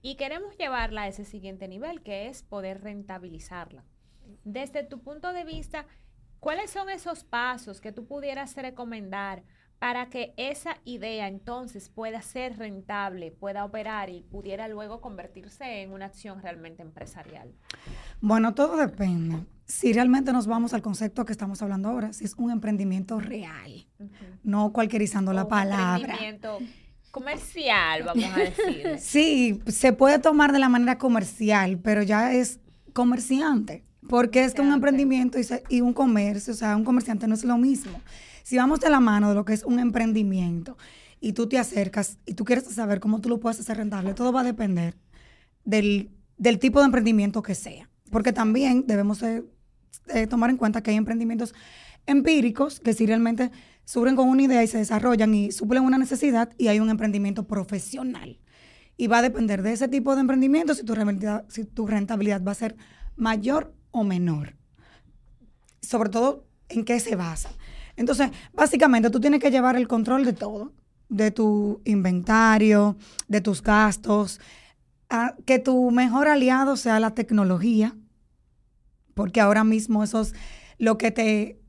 y 0.01 0.15
queremos 0.15 0.57
llevarla 0.57 1.03
a 1.03 1.07
ese 1.07 1.25
siguiente 1.25 1.67
nivel, 1.67 2.01
que 2.01 2.27
es 2.27 2.43
poder 2.43 2.81
rentabilizarla. 2.81 3.85
Desde 4.43 4.83
tu 4.83 5.01
punto 5.01 5.33
de 5.33 5.43
vista, 5.43 5.85
¿cuáles 6.39 6.71
son 6.71 6.89
esos 6.89 7.23
pasos 7.23 7.81
que 7.81 7.91
tú 7.91 8.07
pudieras 8.07 8.55
recomendar 8.55 9.43
para 9.81 10.11
que 10.11 10.31
esa 10.37 10.77
idea 10.85 11.27
entonces 11.27 11.89
pueda 11.89 12.21
ser 12.21 12.55
rentable, 12.59 13.31
pueda 13.31 13.65
operar 13.65 14.11
y 14.11 14.21
pudiera 14.21 14.67
luego 14.67 15.01
convertirse 15.01 15.81
en 15.81 15.91
una 15.91 16.05
acción 16.05 16.39
realmente 16.39 16.83
empresarial? 16.83 17.51
Bueno, 18.19 18.53
todo 18.53 18.77
depende 18.77 19.37
si 19.65 19.91
realmente 19.91 20.31
nos 20.33 20.45
vamos 20.45 20.75
al 20.75 20.83
concepto 20.83 21.25
que 21.25 21.31
estamos 21.31 21.63
hablando 21.63 21.89
ahora, 21.89 22.13
si 22.13 22.25
es 22.25 22.35
un 22.37 22.51
emprendimiento 22.51 23.19
real, 23.19 23.87
no 24.43 24.71
cualquierizando 24.71 25.33
la 25.33 25.47
palabra. 25.47 25.95
Un 25.95 26.01
emprendimiento 26.01 26.59
comercial, 27.09 28.03
vamos 28.03 28.25
a 28.25 28.37
decir. 28.37 28.87
sí, 28.99 29.61
se 29.65 29.93
puede 29.93 30.19
tomar 30.19 30.51
de 30.51 30.59
la 30.59 30.69
manera 30.69 30.99
comercial, 30.99 31.79
pero 31.79 32.03
ya 32.03 32.33
es 32.33 32.59
comerciante. 32.93 33.83
Porque 34.07 34.43
es 34.43 34.53
que 34.53 34.61
un 34.61 34.73
emprendimiento 34.73 35.39
y, 35.69 35.81
un 35.81 35.93
comercio, 35.93 36.53
o 36.53 36.55
sea, 36.55 36.75
un 36.75 36.83
comerciante 36.83 37.27
no 37.27 37.33
es 37.33 37.43
lo 37.43 37.57
mismo. 37.57 37.99
Si 38.43 38.57
vamos 38.57 38.79
de 38.79 38.89
la 38.89 38.99
mano 38.99 39.29
de 39.29 39.35
lo 39.35 39.45
que 39.45 39.53
es 39.53 39.63
un 39.63 39.79
emprendimiento 39.79 40.77
y 41.19 41.33
tú 41.33 41.47
te 41.47 41.57
acercas 41.57 42.17
y 42.25 42.33
tú 42.33 42.45
quieres 42.45 42.65
saber 42.65 42.99
cómo 42.99 43.21
tú 43.21 43.29
lo 43.29 43.39
puedes 43.39 43.59
hacer 43.59 43.77
rentable, 43.77 44.13
todo 44.13 44.31
va 44.31 44.41
a 44.41 44.43
depender 44.43 44.97
del, 45.63 46.09
tipo 46.59 46.79
de 46.79 46.85
emprendimiento 46.85 47.41
que 47.41 47.55
sea. 47.55 47.89
Porque 48.09 48.33
también 48.33 48.85
debemos 48.87 49.23
tomar 50.29 50.49
en 50.49 50.57
cuenta 50.57 50.81
que 50.81 50.91
hay 50.91 50.97
emprendimientos 50.97 51.53
empíricos 52.05 52.79
que 52.79 52.93
si 52.93 53.05
realmente 53.05 53.51
surgen 53.85 54.15
con 54.15 54.27
una 54.27 54.43
idea 54.43 54.63
y 54.63 54.67
se 54.67 54.77
desarrollan 54.77 55.33
y 55.33 55.51
suplen 55.51 55.83
una 55.83 55.97
necesidad 55.97 56.49
y 56.57 56.67
hay 56.67 56.79
un 56.79 56.89
emprendimiento 56.89 57.47
profesional. 57.47 58.39
Y 58.97 59.07
va 59.07 59.19
a 59.19 59.21
depender 59.21 59.61
de 59.61 59.73
ese 59.73 59.87
tipo 59.87 60.15
de 60.15 60.21
emprendimiento 60.21 60.75
si 60.75 60.83
tu 60.83 60.95
si 61.49 61.65
tu 61.65 61.87
rentabilidad 61.87 62.43
va 62.43 62.51
a 62.51 62.55
ser 62.55 62.75
mayor 63.15 63.73
o 63.91 64.03
menor. 64.03 64.55
Sobre 65.81 66.09
todo, 66.09 66.45
¿en 66.69 66.85
qué 66.85 66.99
se 66.99 67.15
basa? 67.15 67.49
Entonces, 68.01 68.31
básicamente 68.53 69.09
tú 69.09 69.19
tienes 69.19 69.39
que 69.39 69.51
llevar 69.51 69.75
el 69.77 69.87
control 69.87 70.25
de 70.25 70.33
todo, 70.33 70.73
de 71.07 71.31
tu 71.31 71.81
inventario, 71.85 72.97
de 73.27 73.41
tus 73.41 73.61
gastos, 73.61 74.41
que 75.45 75.59
tu 75.59 75.91
mejor 75.91 76.27
aliado 76.27 76.75
sea 76.75 76.99
la 76.99 77.13
tecnología, 77.13 77.95
porque 79.13 79.39
ahora 79.39 79.63
mismo 79.63 80.03
eso 80.03 80.21
es 80.21 80.33
lo 80.77 80.97
que 80.97 81.11
te, 81.11 81.61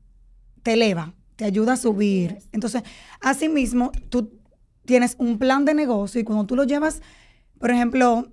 te 0.63 0.73
eleva, 0.73 1.13
te 1.35 1.45
ayuda 1.45 1.73
a 1.73 1.77
subir. 1.77 2.39
Entonces, 2.51 2.83
asimismo, 3.21 3.91
tú 4.09 4.39
tienes 4.85 5.15
un 5.19 5.37
plan 5.37 5.65
de 5.65 5.73
negocio 5.73 6.19
y 6.19 6.23
cuando 6.23 6.45
tú 6.45 6.55
lo 6.55 6.63
llevas, 6.63 7.01
por 7.59 7.69
ejemplo, 7.69 8.32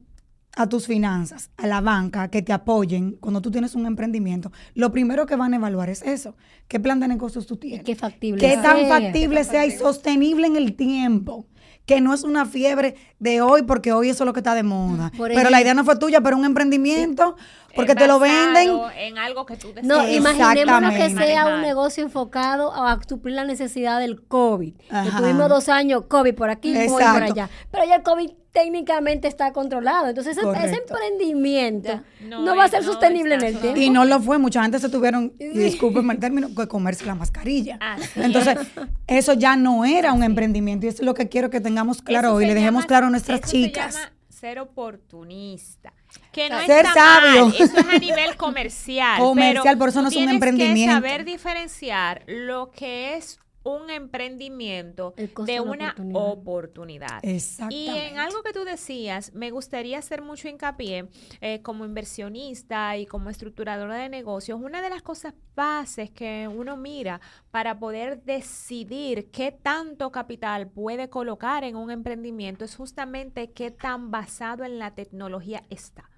a 0.56 0.68
tus 0.68 0.86
finanzas, 0.86 1.50
a 1.56 1.66
la 1.66 1.80
banca, 1.80 2.28
que 2.28 2.42
te 2.42 2.52
apoyen 2.52 3.12
cuando 3.20 3.40
tú 3.40 3.50
tienes 3.50 3.74
un 3.74 3.86
emprendimiento, 3.86 4.50
lo 4.74 4.90
primero 4.90 5.26
que 5.26 5.36
van 5.36 5.52
a 5.52 5.56
evaluar 5.56 5.90
es 5.90 6.02
eso. 6.02 6.36
¿Qué 6.68 6.80
plan 6.80 7.00
de 7.00 7.08
negocios 7.08 7.46
tú 7.46 7.56
tienes? 7.56 7.84
qué 7.84 7.94
factible 7.94 8.40
¿Qué 8.40 8.56
tan 8.56 8.86
factible 8.88 9.44
sea 9.44 9.66
y 9.66 9.70
sostenible 9.70 10.46
en 10.46 10.56
el 10.56 10.74
tiempo? 10.74 11.46
Que 11.86 12.00
no 12.00 12.14
es 12.14 12.24
una 12.24 12.46
fiebre 12.46 12.94
de 13.18 13.40
hoy 13.40 13.62
porque 13.62 13.92
hoy 13.92 14.10
eso 14.10 14.24
es 14.24 14.26
lo 14.26 14.32
que 14.32 14.40
está 14.40 14.54
de 14.54 14.62
moda. 14.62 15.12
pero 15.16 15.50
la 15.50 15.60
idea 15.60 15.74
no 15.74 15.84
fue 15.84 15.96
tuya, 15.96 16.20
pero 16.20 16.36
un 16.36 16.44
emprendimiento 16.44 17.36
porque 17.74 17.94
te 17.94 18.06
lo 18.06 18.18
venden 18.18 18.70
en 18.96 19.18
algo 19.18 19.46
que 19.46 19.56
tú 19.56 19.68
deseas. 19.68 19.86
No, 19.86 20.08
imaginémonos 20.08 20.94
que 20.94 21.10
sea 21.10 21.46
un 21.46 21.62
negocio 21.62 22.04
enfocado 22.04 22.72
a 22.72 22.98
suplir 23.08 23.34
la 23.34 23.44
necesidad 23.44 24.00
del 24.00 24.22
COVID. 24.22 24.74
Que 24.74 25.10
tuvimos 25.16 25.48
dos 25.48 25.68
años 25.68 26.04
COVID 26.08 26.34
por 26.34 26.50
aquí 26.50 26.76
y 26.76 26.88
por 26.88 27.02
allá. 27.02 27.48
Pero 27.70 27.84
ya 27.84 27.96
el 27.96 28.02
COVID 28.02 28.30
técnicamente 28.52 29.28
está 29.28 29.52
controlado. 29.52 30.08
Entonces, 30.08 30.36
ese, 30.36 30.76
emprendimiento 30.76 32.00
no, 32.22 32.56
va 32.56 32.64
a 32.64 32.68
ser 32.68 32.82
sostenible 32.82 33.36
en 33.36 33.44
el 33.44 33.58
tiempo. 33.58 33.80
Y 33.80 33.90
no 33.90 34.04
lo 34.04 34.20
fue. 34.20 34.38
Mucha 34.38 34.62
gente 34.62 34.78
se 34.78 34.88
tuvieron, 34.88 35.32
discúlpenme 35.38 36.14
el 36.14 36.20
término, 36.20 36.48
que 36.54 36.66
comerse 36.66 37.06
la 37.06 37.14
mascarilla. 37.14 37.78
Entonces, 38.16 38.58
eso 39.06 39.34
ya 39.34 39.56
no 39.56 39.84
era 39.84 40.12
un 40.12 40.22
emprendimiento. 40.22 40.86
Y 40.86 40.88
eso 40.88 41.02
es 41.02 41.06
lo 41.06 41.14
que 41.14 41.28
quiero 41.28 41.50
que 41.50 41.60
tengamos 41.60 42.02
claro 42.02 42.34
hoy. 42.34 42.46
Le 42.46 42.54
dejemos 42.54 42.86
claro 42.86 43.06
a 43.06 43.10
nuestras 43.10 43.40
chicas. 43.42 43.94
Se 43.94 44.00
llama 44.00 44.12
ser 44.40 44.58
oportunista. 44.58 45.92
Que 46.32 46.48
no 46.48 46.64
ser 46.64 46.86
sabio. 46.86 47.52
Eso 47.58 47.64
es 47.64 47.86
a 47.86 47.98
nivel 47.98 48.36
comercial. 48.36 49.18
Comercial, 49.18 49.76
por 49.76 49.88
eso 49.88 50.00
no 50.02 50.08
es 50.08 50.16
un 50.16 50.28
emprendimiento. 50.28 50.94
Que 51.02 51.08
saber 51.08 51.24
diferenciar 51.24 52.22
lo 52.26 52.70
que 52.70 53.16
es 53.16 53.39
un 53.62 53.90
emprendimiento 53.90 55.14
de 55.16 55.60
una 55.60 55.94
oportunidad. 56.14 57.22
Y 57.70 57.88
en 57.88 58.18
algo 58.18 58.42
que 58.42 58.52
tú 58.52 58.64
decías, 58.64 59.34
me 59.34 59.50
gustaría 59.50 59.98
hacer 59.98 60.22
mucho 60.22 60.48
hincapié 60.48 61.08
eh, 61.40 61.60
como 61.62 61.84
inversionista 61.84 62.96
y 62.96 63.06
como 63.06 63.30
estructuradora 63.30 63.96
de 63.96 64.08
negocios. 64.08 64.60
Una 64.60 64.80
de 64.82 64.90
las 64.90 65.02
cosas 65.02 65.34
bases 65.54 66.10
que 66.10 66.48
uno 66.48 66.76
mira 66.76 67.20
para 67.50 67.78
poder 67.78 68.22
decidir 68.22 69.30
qué 69.30 69.52
tanto 69.52 70.10
capital 70.10 70.68
puede 70.68 71.10
colocar 71.10 71.64
en 71.64 71.76
un 71.76 71.90
emprendimiento 71.90 72.64
es 72.64 72.76
justamente 72.76 73.52
qué 73.52 73.70
tan 73.70 74.10
basado 74.10 74.64
en 74.64 74.78
la 74.78 74.94
tecnología 74.94 75.62
está. 75.68 76.08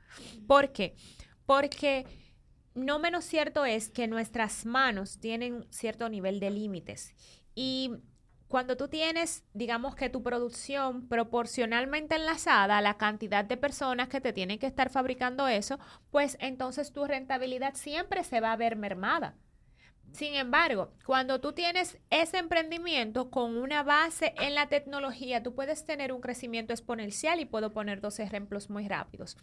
¿Por 0.47 0.73
qué? 0.73 0.95
Porque 1.47 2.07
no 2.75 2.99
menos 2.99 3.25
cierto 3.25 3.65
es 3.65 3.89
que 3.89 4.07
nuestras 4.07 4.67
manos 4.67 5.19
tienen 5.19 5.67
cierto 5.71 6.09
nivel 6.09 6.41
de 6.41 6.51
límites 6.51 7.15
y 7.55 7.93
cuando 8.53 8.77
tú 8.77 8.89
tienes, 8.89 9.45
digamos 9.55 9.95
que 9.95 10.11
tu 10.11 10.23
producción 10.23 11.09
proporcionalmente 11.09 12.17
enlazada 12.17 12.77
a 12.77 12.83
la 12.83 12.99
cantidad 12.99 13.47
de 13.47 13.57
personas 13.57 14.11
que 14.11 14.21
te 14.21 14.35
tienen 14.35 14.59
que 14.59 14.67
estar 14.67 14.91
fabricando 14.91 15.49
eso, 15.49 15.79
pues 16.11 16.37
entonces 16.39 16.93
tu 16.93 17.07
rentabilidad 17.07 17.73
siempre 17.75 18.25
se 18.25 18.41
va 18.41 18.53
a 18.53 18.57
ver 18.57 18.77
mermada. 18.77 19.37
Sin 20.13 20.35
embargo, 20.35 20.93
cuando 21.07 21.41
tú 21.41 21.55
tienes 21.55 21.99
ese 22.11 22.37
emprendimiento 22.37 23.31
con 23.31 23.57
una 23.57 23.83
base 23.83 24.35
en 24.37 24.55
la 24.55 24.69
tecnología, 24.69 25.43
tú 25.43 25.55
puedes 25.55 25.87
tener 25.87 26.13
un 26.13 26.21
crecimiento 26.21 26.75
exponencial 26.75 27.41
y 27.41 27.47
puedo 27.47 27.73
poner 27.73 28.03
dos 28.03 28.21
ejemplos 28.21 28.69
muy 28.69 28.87
rápidos. 28.87 29.39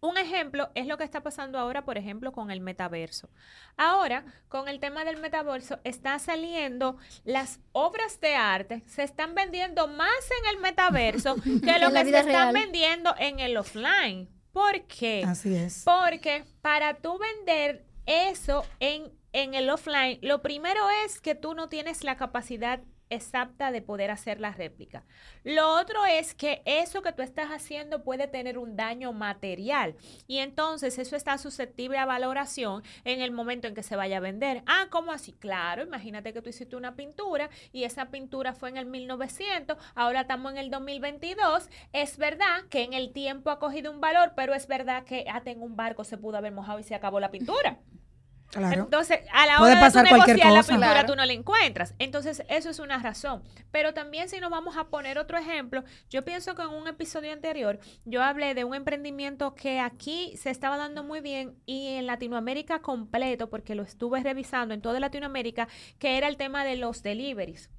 Un 0.00 0.16
ejemplo 0.16 0.70
es 0.74 0.86
lo 0.86 0.96
que 0.96 1.04
está 1.04 1.22
pasando 1.22 1.58
ahora, 1.58 1.84
por 1.84 1.98
ejemplo, 1.98 2.32
con 2.32 2.50
el 2.50 2.60
metaverso. 2.60 3.28
Ahora, 3.76 4.24
con 4.48 4.68
el 4.68 4.78
tema 4.78 5.04
del 5.04 5.16
metaverso, 5.16 5.80
está 5.84 6.18
saliendo 6.18 6.96
las 7.24 7.58
obras 7.72 8.20
de 8.20 8.34
arte, 8.36 8.82
se 8.86 9.02
están 9.02 9.34
vendiendo 9.34 9.88
más 9.88 10.30
en 10.42 10.54
el 10.54 10.60
metaverso 10.62 11.34
que 11.64 11.78
lo 11.78 11.92
que 11.92 12.04
se 12.04 12.18
están 12.20 12.52
vendiendo 12.52 13.14
en 13.18 13.40
el 13.40 13.56
offline. 13.56 14.28
¿Por 14.52 14.82
qué? 14.86 15.24
Así 15.26 15.54
es. 15.54 15.82
Porque 15.84 16.44
para 16.62 16.94
tú 16.94 17.18
vender 17.18 17.84
eso 18.06 18.64
en, 18.80 19.12
en 19.32 19.54
el 19.54 19.68
offline, 19.68 20.18
lo 20.22 20.42
primero 20.42 20.80
es 21.04 21.20
que 21.20 21.34
tú 21.34 21.54
no 21.54 21.68
tienes 21.68 22.04
la 22.04 22.16
capacidad 22.16 22.80
exacta 23.10 23.70
de 23.72 23.82
poder 23.82 24.10
hacer 24.10 24.40
la 24.40 24.52
réplica. 24.52 25.04
Lo 25.44 25.74
otro 25.74 26.04
es 26.06 26.34
que 26.34 26.62
eso 26.64 27.02
que 27.02 27.12
tú 27.12 27.22
estás 27.22 27.48
haciendo 27.50 28.02
puede 28.02 28.28
tener 28.28 28.58
un 28.58 28.76
daño 28.76 29.12
material 29.12 29.94
y 30.26 30.38
entonces 30.38 30.98
eso 30.98 31.16
está 31.16 31.38
susceptible 31.38 31.98
a 31.98 32.06
valoración 32.06 32.82
en 33.04 33.20
el 33.20 33.32
momento 33.32 33.68
en 33.68 33.74
que 33.74 33.82
se 33.82 33.96
vaya 33.96 34.18
a 34.18 34.20
vender. 34.20 34.62
Ah, 34.66 34.86
¿cómo 34.90 35.12
así? 35.12 35.32
Claro, 35.32 35.82
imagínate 35.82 36.32
que 36.32 36.42
tú 36.42 36.50
hiciste 36.50 36.76
una 36.76 36.96
pintura 36.96 37.50
y 37.72 37.84
esa 37.84 38.06
pintura 38.10 38.54
fue 38.54 38.68
en 38.70 38.76
el 38.76 38.86
1900, 38.86 39.76
ahora 39.94 40.22
estamos 40.22 40.52
en 40.52 40.58
el 40.58 40.70
2022. 40.70 41.68
Es 41.92 42.18
verdad 42.18 42.64
que 42.70 42.82
en 42.82 42.92
el 42.92 43.12
tiempo 43.12 43.50
ha 43.50 43.58
cogido 43.58 43.90
un 43.90 44.00
valor, 44.00 44.32
pero 44.36 44.54
es 44.54 44.66
verdad 44.66 45.04
que 45.04 45.26
hasta 45.30 45.50
en 45.50 45.62
un 45.62 45.76
barco 45.76 46.04
se 46.04 46.18
pudo 46.18 46.36
haber 46.36 46.52
mojado 46.52 46.78
y 46.78 46.84
se 46.84 46.94
acabó 46.94 47.20
la 47.20 47.30
pintura. 47.30 47.78
Entonces, 48.54 49.20
a 49.32 49.46
la 49.46 49.60
hora 49.60 49.74
de 49.74 50.02
negociar 50.02 50.52
la 50.52 50.62
pintura, 50.62 51.06
tú 51.06 51.14
no 51.14 51.24
la 51.24 51.32
encuentras. 51.32 51.94
Entonces, 51.98 52.42
eso 52.48 52.70
es 52.70 52.78
una 52.78 52.98
razón. 52.98 53.42
Pero 53.70 53.92
también 53.92 54.28
si 54.28 54.40
nos 54.40 54.50
vamos 54.50 54.76
a 54.76 54.88
poner 54.88 55.18
otro 55.18 55.36
ejemplo, 55.38 55.84
yo 56.08 56.24
pienso 56.24 56.54
que 56.54 56.62
en 56.62 56.70
un 56.70 56.88
episodio 56.88 57.32
anterior 57.32 57.78
yo 58.04 58.22
hablé 58.22 58.54
de 58.54 58.64
un 58.64 58.74
emprendimiento 58.74 59.54
que 59.54 59.80
aquí 59.80 60.36
se 60.36 60.50
estaba 60.50 60.76
dando 60.76 61.04
muy 61.04 61.20
bien 61.20 61.56
y 61.66 61.96
en 61.96 62.06
Latinoamérica 62.06 62.80
completo, 62.80 63.50
porque 63.50 63.74
lo 63.74 63.82
estuve 63.82 64.22
revisando 64.22 64.72
en 64.72 64.80
toda 64.80 65.00
Latinoamérica, 65.00 65.68
que 65.98 66.16
era 66.16 66.28
el 66.28 66.36
tema 66.36 66.64
de 66.64 66.76
los 66.76 67.02
deliveries 67.02 67.70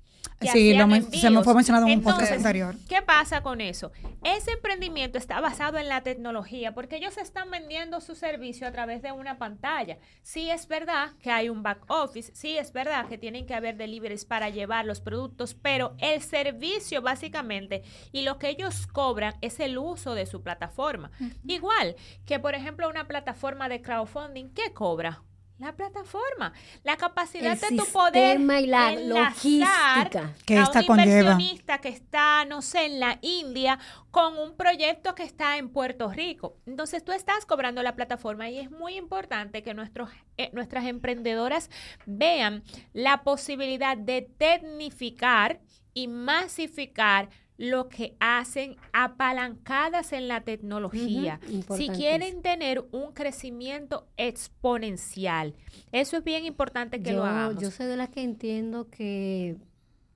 sí, 0.41 0.73
se 1.19 1.29
me 1.29 1.43
fue 1.43 1.53
mencionado 1.53 1.87
en 1.87 1.99
un 1.99 2.03
podcast 2.03 2.31
anterior. 2.31 2.75
¿Qué 2.87 3.01
pasa 3.01 3.41
con 3.41 3.61
eso? 3.61 3.91
Ese 4.23 4.51
emprendimiento 4.51 5.17
está 5.17 5.39
basado 5.41 5.77
en 5.77 5.87
la 5.87 6.01
tecnología 6.01 6.73
porque 6.73 6.97
ellos 6.97 7.17
están 7.17 7.51
vendiendo 7.51 8.01
su 8.01 8.15
servicio 8.15 8.67
a 8.67 8.71
través 8.71 9.01
de 9.01 9.11
una 9.11 9.37
pantalla. 9.37 9.97
Sí 10.21 10.49
es 10.49 10.67
verdad 10.67 11.11
que 11.21 11.31
hay 11.31 11.49
un 11.49 11.63
back 11.63 11.83
office, 11.87 12.31
sí 12.35 12.57
es 12.57 12.73
verdad 12.73 13.07
que 13.07 13.17
tienen 13.17 13.45
que 13.45 13.53
haber 13.53 13.77
deliveries 13.77 14.25
para 14.25 14.49
llevar 14.49 14.85
los 14.85 15.01
productos, 15.01 15.53
pero 15.53 15.95
el 15.99 16.21
servicio 16.21 17.01
básicamente 17.01 17.83
y 18.11 18.21
lo 18.23 18.37
que 18.37 18.49
ellos 18.49 18.87
cobran 18.87 19.35
es 19.41 19.59
el 19.59 19.77
uso 19.77 20.15
de 20.15 20.25
su 20.25 20.41
plataforma. 20.41 21.11
Igual 21.45 21.95
que, 22.25 22.39
por 22.39 22.55
ejemplo, 22.55 22.89
una 22.89 23.07
plataforma 23.07 23.69
de 23.69 23.81
crowdfunding, 23.81 24.49
¿qué 24.53 24.73
cobra? 24.73 25.23
La 25.59 25.73
plataforma, 25.75 26.53
la 26.83 26.95
capacidad 26.95 27.59
de 27.59 27.77
tu 27.77 27.85
poder 27.91 28.39
y 28.39 28.65
la 28.65 28.91
logística 28.93 30.33
que 30.45 30.57
a 30.57 30.69
un 30.69 30.83
inversionista 30.83 31.79
que 31.79 31.89
está, 31.89 32.45
no 32.45 32.61
sé, 32.61 32.85
en 32.85 32.99
la 32.99 33.19
India 33.21 33.77
con 34.09 34.37
un 34.37 34.55
proyecto 34.55 35.15
que 35.15 35.23
está 35.23 35.57
en 35.57 35.69
Puerto 35.69 36.09
Rico. 36.09 36.55
Entonces 36.65 37.03
tú 37.03 37.11
estás 37.11 37.45
cobrando 37.45 37.83
la 37.83 37.95
plataforma 37.95 38.49
y 38.49 38.57
es 38.57 38.71
muy 38.71 38.95
importante 38.95 39.61
que 39.61 39.73
nuestros, 39.73 40.09
eh, 40.37 40.49
nuestras 40.53 40.85
emprendedoras 40.85 41.69
vean 42.05 42.63
la 42.93 43.23
posibilidad 43.23 43.97
de 43.97 44.21
tecnificar 44.37 45.59
y 45.93 46.07
masificar 46.07 47.29
lo 47.59 47.89
que 47.89 48.15
hacen 48.21 48.77
apalancadas 48.93 50.13
en 50.13 50.29
la 50.29 50.41
tecnología. 50.41 51.41
si 51.75 51.89
quieren 51.89 52.41
tener 52.41 52.85
un 52.93 53.11
crecimiento 53.11 54.07
exponencial, 54.15 55.53
eso 55.91 56.17
es 56.17 56.23
bien 56.23 56.45
importante 56.45 57.03
que 57.03 57.11
lo 57.11 57.25
hagamos. 57.25 57.61
Yo 57.61 57.69
soy 57.69 57.87
de 57.87 57.97
las 57.97 58.09
que 58.09 58.23
entiendo 58.23 58.89
que 58.89 59.57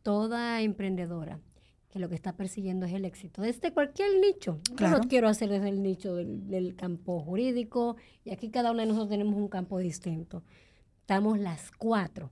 toda 0.03 0.61
emprendedora 0.61 1.41
que 1.91 1.99
lo 1.99 2.09
que 2.09 2.15
está 2.15 2.33
persiguiendo 2.33 2.85
es 2.87 2.93
el 2.93 3.05
éxito 3.05 3.41
desde 3.41 3.71
cualquier 3.71 4.19
nicho. 4.19 4.59
Yo 4.79 4.87
lo 4.87 5.01
quiero 5.01 5.27
hacer 5.27 5.49
desde 5.49 5.69
el 5.69 5.83
nicho 5.83 6.15
del, 6.15 6.75
campo 6.75 7.19
jurídico 7.19 7.97
y 8.23 8.31
aquí 8.31 8.49
cada 8.49 8.71
uno 8.71 8.79
de 8.79 8.87
nosotros 8.87 9.09
tenemos 9.09 9.35
un 9.35 9.49
campo 9.49 9.77
distinto. 9.77 10.43
Estamos 11.01 11.37
las 11.37 11.71
cuatro 11.77 12.31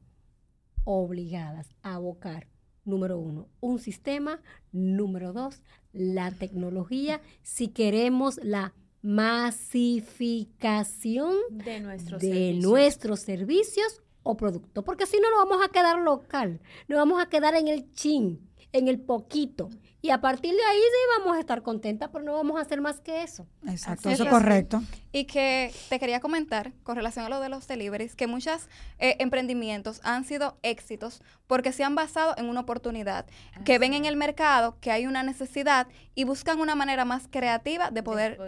obligadas 0.86 1.76
a 1.84 1.96
abocar, 1.96 2.48
número 2.86 3.20
uno, 3.20 3.50
un 3.60 3.80
sistema, 3.80 4.40
número 4.72 5.34
dos, 5.34 5.62
la 5.94 6.32
tecnología, 6.32 7.22
si 7.44 7.68
queremos 7.68 8.40
la 8.44 8.74
masificación 9.02 11.36
de 11.50 11.80
nuestros, 11.80 12.22
de 12.22 12.30
servicios. 12.30 12.64
nuestros 12.64 13.20
servicios 13.22 14.04
o 14.24 14.38
productos, 14.38 14.84
porque 14.84 15.06
si 15.06 15.20
no, 15.20 15.30
no 15.32 15.38
vamos 15.38 15.66
a 15.66 15.70
quedar 15.70 16.00
local, 16.00 16.62
no 16.88 16.98
vamos 16.98 17.22
a 17.22 17.28
quedar 17.28 17.56
en 17.56 17.68
el 17.68 17.92
chin 17.94 18.52
en 18.74 18.88
el 18.88 19.00
poquito. 19.00 19.70
Y 20.04 20.10
a 20.10 20.20
partir 20.20 20.52
de 20.52 20.64
ahí 20.64 20.80
sí 20.80 21.20
vamos 21.20 21.38
a 21.38 21.40
estar 21.40 21.62
contentas, 21.62 22.10
pero 22.12 22.26
no 22.26 22.34
vamos 22.34 22.58
a 22.58 22.62
hacer 22.62 22.82
más 22.82 23.00
que 23.02 23.22
eso. 23.22 23.46
Exacto, 23.68 24.10
eso 24.10 24.24
es 24.24 24.30
correcto. 24.30 24.82
Y 25.12 25.26
que 25.26 25.72
te 25.90 26.00
quería 26.00 26.20
comentar 26.20 26.74
con 26.82 26.96
relación 26.96 27.24
a 27.24 27.30
lo 27.30 27.40
de 27.40 27.50
los 27.50 27.68
deliveries, 27.68 28.16
que 28.16 28.26
muchos 28.26 28.68
eh, 28.98 29.18
emprendimientos 29.20 30.02
han 30.04 30.26
sido 30.26 30.58
éxitos 30.64 31.22
porque 31.46 31.72
se 31.72 31.84
han 31.84 31.94
basado 31.94 32.34
en 32.38 32.50
una 32.50 32.62
oportunidad, 32.62 33.28
que 33.64 33.78
ven 33.78 33.94
en 33.94 34.06
el 34.06 34.16
mercado 34.16 34.76
que 34.80 34.90
hay 34.90 35.06
una 35.06 35.22
necesidad 35.22 35.88
y 36.16 36.24
buscan 36.24 36.60
una 36.60 36.74
manera 36.74 37.06
más 37.06 37.28
creativa 37.30 37.92
de 37.92 38.02
poder, 38.02 38.40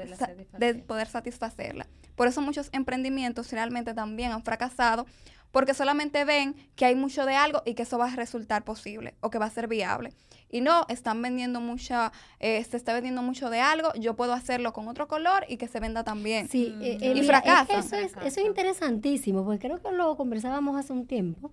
de 0.58 0.74
poder 0.76 1.08
satisfacerla. 1.08 1.86
Por 2.16 2.28
eso 2.28 2.42
muchos 2.42 2.70
emprendimientos 2.72 3.52
realmente 3.52 3.94
también 3.94 4.32
han 4.32 4.44
fracasado 4.44 5.06
porque 5.54 5.76
solamente 5.76 6.26
ven 6.26 6.56
que 6.76 6.86
hay 6.86 6.96
mucho 6.96 7.28
de 7.28 7.36
algo 7.36 7.62
y 7.64 7.76
que 7.76 7.84
eso 7.84 8.00
va 8.00 8.08
a 8.08 8.16
resultar 8.16 8.64
posible 8.64 9.14
o 9.22 9.30
que 9.30 9.38
va 9.38 9.46
a 9.46 9.52
ser 9.52 9.68
viable. 9.68 10.12
Y 10.50 10.62
no, 10.62 10.86
están 10.90 11.22
vendiendo 11.22 11.62
mucha, 11.62 12.12
eh, 12.40 12.64
se 12.64 12.76
está 12.76 12.92
vendiendo 12.92 13.22
mucho 13.22 13.52
de 13.52 13.60
algo, 13.60 13.94
yo 13.94 14.16
puedo 14.16 14.34
hacerlo 14.34 14.74
con 14.74 14.88
otro 14.88 15.08
color 15.08 15.46
y 15.48 15.58
que 15.58 15.68
se 15.68 15.80
venda 15.80 16.04
también. 16.04 16.50
Sí, 16.50 16.76
eh, 16.82 17.14
y 17.16 17.22
fracasa. 17.22 17.78
eso, 17.78 17.96
es, 17.96 18.14
eso 18.26 18.40
es 18.40 18.46
interesantísimo, 18.48 19.46
porque 19.46 19.68
creo 19.68 19.80
que 19.80 19.92
lo 19.92 20.18
conversábamos 20.18 20.76
hace 20.76 20.92
un 20.92 21.06
tiempo 21.06 21.52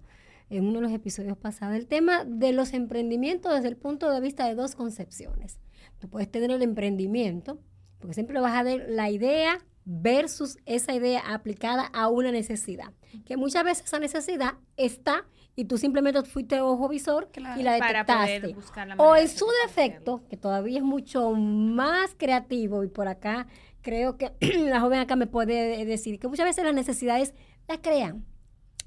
en 0.49 0.67
uno 0.67 0.81
de 0.81 0.87
los 0.87 0.93
episodios 0.93 1.37
pasados, 1.37 1.77
el 1.77 1.87
tema 1.87 2.25
de 2.25 2.55
los 2.55 2.73
emprendimientos 2.73 3.53
desde 3.53 3.69
el 3.69 3.77
punto 3.77 4.11
de 4.11 4.21
vista 4.21 4.47
de 4.47 4.55
dos 4.55 4.77
concepciones. 4.77 5.59
Tú 5.99 6.09
puedes 6.09 6.31
tener 6.31 6.51
el 6.51 6.63
emprendimiento, 6.63 7.59
porque 7.99 8.15
siempre 8.15 8.41
vas 8.41 8.55
a 8.55 8.63
ver 8.63 8.87
la 8.89 9.11
idea 9.11 9.59
versus 9.85 10.59
esa 10.67 10.95
idea 10.95 11.21
aplicada 11.33 11.87
a 11.93 12.09
una 12.09 12.33
necesidad. 12.33 12.93
Que 13.25 13.37
muchas 13.37 13.65
veces 13.65 13.87
esa 13.87 13.99
necesidad 13.99 14.55
está 14.77 15.27
y 15.57 15.65
tú 15.65 15.79
simplemente 15.79 16.23
fuiste 16.23 16.61
ojo 16.61 16.89
visor 16.89 17.29
y 17.57 17.63
la 17.63 17.73
detectaste. 17.75 18.57
o 18.99 19.17
en 19.17 19.29
su 19.29 19.47
defecto, 19.67 20.23
que 20.29 20.37
todavía 20.37 20.79
es 20.79 20.85
mucho 20.85 21.33
más 21.33 22.15
creativo 22.17 22.85
y 22.85 22.89
por 22.89 23.09
acá 23.09 23.47
creo 23.83 24.17
que 24.17 24.33
la 24.69 24.81
joven 24.81 25.01
acá 25.01 25.17
me 25.17 25.27
puede 25.27 25.85
decir 25.85 26.19
que 26.19 26.29
muchas 26.29 26.47
veces 26.47 26.65
las 26.65 26.75
necesidades 26.75 27.35
las 27.69 27.79
crean. 27.79 28.25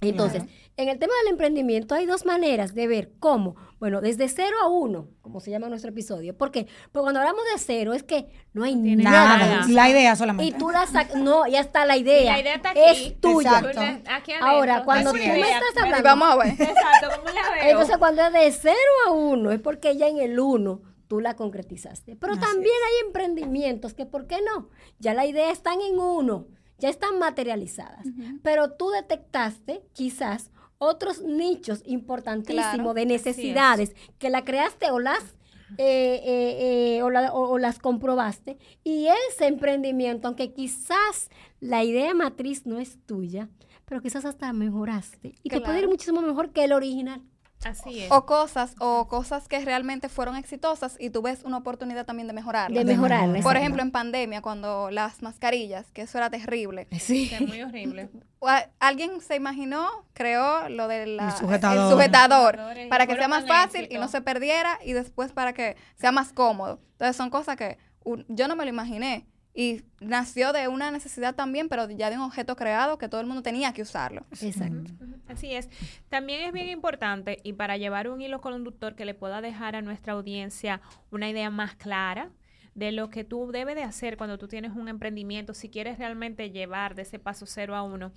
Entonces, 0.09 0.43
en 0.75 0.89
el 0.89 0.97
tema 0.97 1.13
del 1.23 1.33
emprendimiento 1.33 1.93
hay 1.93 2.05
dos 2.05 2.25
maneras 2.25 2.73
de 2.73 2.87
ver 2.87 3.11
cómo, 3.19 3.55
bueno, 3.79 4.01
desde 4.01 4.27
cero 4.27 4.55
a 4.63 4.67
uno, 4.67 5.07
como 5.21 5.39
se 5.39 5.51
llama 5.51 5.69
nuestro 5.69 5.91
episodio. 5.91 6.35
¿Por 6.35 6.51
qué? 6.51 6.67
Porque 6.91 7.03
cuando 7.03 7.19
hablamos 7.19 7.43
de 7.53 7.59
cero 7.59 7.93
es 7.93 8.01
que 8.01 8.27
no 8.53 8.63
hay 8.63 8.75
nada. 8.75 9.65
La 9.67 9.89
idea 9.89 10.15
solamente. 10.15 10.55
Y 10.55 10.57
tú 10.57 10.71
la 10.71 10.87
sacas, 10.87 11.15
no, 11.15 11.45
ya 11.47 11.59
está 11.59 11.85
la 11.85 11.97
idea. 11.97 12.33
la 12.33 12.39
idea 12.39 12.55
está 12.55 12.71
aquí. 12.71 12.79
Es 12.85 13.21
tuya. 13.21 13.61
Ahora, 14.41 14.83
cuando 14.83 15.11
tú 15.11 15.17
me 15.17 15.41
estás 15.41 15.77
hablando. 15.79 16.03
Vamos 16.03 16.29
a 16.29 16.35
ver. 16.37 16.47
Exacto, 16.59 17.07
¿cómo 17.17 17.27
la 17.27 17.53
veo? 17.53 17.71
Entonces, 17.71 17.97
cuando 17.97 18.25
es 18.25 18.33
de 18.33 18.51
cero 18.51 18.75
a 19.07 19.11
uno, 19.11 19.51
es 19.51 19.59
porque 19.59 19.95
ya 19.95 20.07
en 20.07 20.17
el 20.17 20.39
uno 20.39 20.81
tú 21.07 21.19
la 21.19 21.35
concretizaste. 21.35 22.15
Pero 22.15 22.39
también 22.39 22.73
hay 22.73 23.05
emprendimientos 23.05 23.93
que, 23.93 24.07
¿por 24.07 24.25
qué 24.25 24.37
no? 24.41 24.69
Ya 24.97 25.13
la 25.13 25.27
idea 25.27 25.51
está 25.51 25.73
en 25.73 25.99
uno 25.99 26.47
ya 26.79 26.89
están 26.89 27.19
materializadas, 27.19 28.05
pero 28.41 28.71
tú 28.71 28.89
detectaste 28.89 29.83
quizás 29.93 30.51
otros 30.77 31.21
nichos 31.21 31.81
importantísimos 31.85 32.93
de 32.95 33.05
necesidades 33.05 33.95
que 34.19 34.29
la 34.29 34.43
creaste 34.43 34.91
o 34.91 34.99
las 34.99 35.37
eh, 35.77 36.21
eh, 36.23 36.97
eh, 36.97 37.03
o, 37.03 37.57
las 37.57 37.79
comprobaste 37.79 38.57
y 38.83 39.07
ese 39.29 39.47
emprendimiento, 39.47 40.27
aunque 40.27 40.53
quizás 40.53 41.29
la 41.59 41.83
idea 41.83 42.13
matriz 42.13 42.67
no 42.67 42.79
es 42.79 42.99
tuya, 43.07 43.49
pero 43.85 44.01
quizás 44.01 44.23
hasta 44.25 44.53
mejoraste 44.53 45.33
y 45.41 45.49
te 45.49 45.61
puede 45.61 45.79
ir 45.79 45.87
muchísimo 45.87 46.21
mejor 46.21 46.51
que 46.51 46.65
el 46.65 46.73
original. 46.73 47.23
Así 47.65 48.03
es. 48.03 48.11
O 48.11 48.25
cosas, 48.25 48.75
o 48.79 49.07
cosas 49.07 49.47
que 49.47 49.63
realmente 49.63 50.09
fueron 50.09 50.35
exitosas 50.35 50.97
y 50.99 51.09
tú 51.09 51.21
ves 51.21 51.43
una 51.43 51.57
oportunidad 51.57 52.05
también 52.05 52.27
de 52.27 52.33
mejorarlas. 52.33 52.85
De 52.85 52.91
mejorarlas. 52.91 53.43
Por 53.43 53.57
ejemplo, 53.57 53.81
en 53.81 53.91
pandemia, 53.91 54.41
cuando 54.41 54.89
las 54.91 55.21
mascarillas, 55.21 55.91
que 55.91 56.03
eso 56.03 56.17
era 56.17 56.29
terrible. 56.29 56.87
Sí. 56.99 57.31
muy 57.47 57.61
horrible. 57.61 58.09
Alguien 58.79 59.21
se 59.21 59.35
imaginó, 59.35 59.87
creó 60.13 60.67
lo 60.69 60.87
del 60.87 61.19
sujetador, 61.39 62.59
para 62.89 63.07
que 63.07 63.15
sea 63.15 63.27
más 63.27 63.47
fácil 63.47 63.87
y 63.89 63.97
no 63.97 64.07
se 64.07 64.21
perdiera 64.21 64.79
y 64.83 64.93
después 64.93 65.31
para 65.31 65.53
que 65.53 65.77
sea 65.95 66.11
más 66.11 66.33
cómodo. 66.33 66.79
Entonces 66.93 67.15
son 67.15 67.29
cosas 67.29 67.55
que 67.55 67.77
yo 68.27 68.47
no 68.47 68.55
me 68.55 68.65
lo 68.65 68.69
imaginé 68.69 69.25
y 69.53 69.83
nació 69.99 70.51
de 70.51 70.67
una 70.67 70.89
necesidad 70.89 71.35
también, 71.35 71.69
pero 71.69 71.89
ya 71.89 72.09
de 72.09 72.15
un 72.15 72.23
objeto 72.23 72.55
creado 72.55 72.97
que 72.97 73.07
todo 73.07 73.21
el 73.21 73.27
mundo 73.27 73.43
tenía 73.43 73.71
que 73.73 73.83
usarlo. 73.83 74.25
Exacto. 74.41 74.91
Así 75.27 75.53
es. 75.53 75.69
También 76.09 76.41
es 76.41 76.53
bien 76.53 76.69
importante 76.69 77.39
y 77.43 77.53
para 77.53 77.77
llevar 77.77 78.09
un 78.09 78.21
hilo 78.21 78.41
conductor 78.41 78.95
que 78.95 79.05
le 79.05 79.13
pueda 79.13 79.41
dejar 79.41 79.75
a 79.75 79.81
nuestra 79.81 80.13
audiencia 80.13 80.81
una 81.11 81.29
idea 81.29 81.49
más 81.49 81.75
clara 81.75 82.31
de 82.73 82.91
lo 82.91 83.09
que 83.09 83.23
tú 83.23 83.51
debes 83.51 83.75
de 83.75 83.83
hacer 83.83 84.17
cuando 84.17 84.39
tú 84.39 84.47
tienes 84.47 84.71
un 84.75 84.87
emprendimiento, 84.87 85.53
si 85.53 85.69
quieres 85.69 85.99
realmente 85.99 86.49
llevar 86.49 86.95
de 86.95 87.03
ese 87.03 87.19
paso 87.19 87.45
cero 87.45 87.75
a 87.75 87.83
uno. 87.83 88.11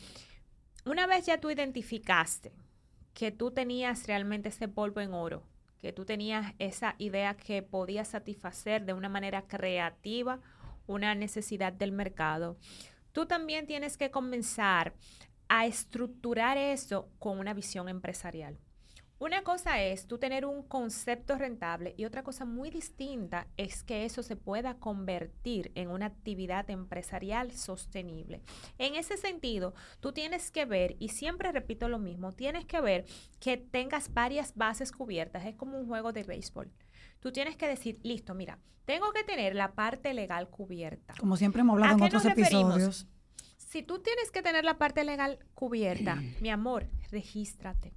Una 0.86 1.06
vez 1.06 1.26
ya 1.26 1.38
tú 1.38 1.50
identificaste 1.50 2.52
que 3.12 3.30
tú 3.30 3.50
tenías 3.50 4.06
realmente 4.06 4.48
ese 4.48 4.68
polvo 4.68 5.00
en 5.00 5.12
oro, 5.12 5.42
que 5.80 5.92
tú 5.92 6.04
tenías 6.04 6.54
esa 6.58 6.94
idea 6.98 7.34
que 7.36 7.62
podía 7.62 8.04
satisfacer 8.04 8.84
de 8.86 8.92
una 8.92 9.08
manera 9.08 9.42
creativa, 9.42 10.40
una 10.86 11.14
necesidad 11.14 11.72
del 11.72 11.92
mercado, 11.92 12.56
tú 13.12 13.26
también 13.26 13.66
tienes 13.66 13.96
que 13.96 14.10
comenzar 14.10 14.94
a 15.48 15.66
estructurar 15.66 16.58
eso 16.58 17.08
con 17.18 17.38
una 17.38 17.54
visión 17.54 17.88
empresarial. 17.88 18.58
Una 19.18 19.42
cosa 19.42 19.82
es 19.82 20.06
tú 20.06 20.18
tener 20.18 20.44
un 20.44 20.62
concepto 20.62 21.38
rentable 21.38 21.94
y 21.96 22.04
otra 22.04 22.22
cosa 22.22 22.44
muy 22.44 22.68
distinta 22.68 23.46
es 23.56 23.82
que 23.82 24.04
eso 24.04 24.22
se 24.22 24.36
pueda 24.36 24.74
convertir 24.74 25.72
en 25.74 25.88
una 25.88 26.04
actividad 26.04 26.68
empresarial 26.68 27.50
sostenible. 27.52 28.42
En 28.76 28.94
ese 28.94 29.16
sentido, 29.16 29.72
tú 30.00 30.12
tienes 30.12 30.50
que 30.50 30.66
ver, 30.66 30.96
y 30.98 31.08
siempre 31.08 31.50
repito 31.50 31.88
lo 31.88 31.98
mismo, 31.98 32.32
tienes 32.32 32.66
que 32.66 32.82
ver 32.82 33.06
que 33.40 33.56
tengas 33.56 34.12
varias 34.12 34.54
bases 34.54 34.92
cubiertas. 34.92 35.46
Es 35.46 35.54
como 35.54 35.78
un 35.78 35.86
juego 35.86 36.12
de 36.12 36.22
béisbol 36.22 36.70
tú 37.26 37.32
tienes 37.32 37.56
que 37.56 37.66
decir, 37.66 37.98
listo, 38.04 38.36
mira, 38.36 38.60
tengo 38.84 39.12
que 39.12 39.24
tener 39.24 39.56
la 39.56 39.72
parte 39.72 40.14
legal 40.14 40.48
cubierta. 40.48 41.12
Como 41.18 41.36
siempre 41.36 41.62
hemos 41.62 41.72
hablado 41.74 41.96
en 41.96 42.02
otros 42.04 42.24
episodios. 42.24 43.08
Si 43.56 43.82
tú 43.82 43.98
tienes 43.98 44.30
que 44.30 44.42
tener 44.42 44.64
la 44.64 44.78
parte 44.78 45.02
legal 45.02 45.40
cubierta, 45.52 46.22
mi 46.40 46.50
amor, 46.50 46.86
regístrate. 47.10 47.92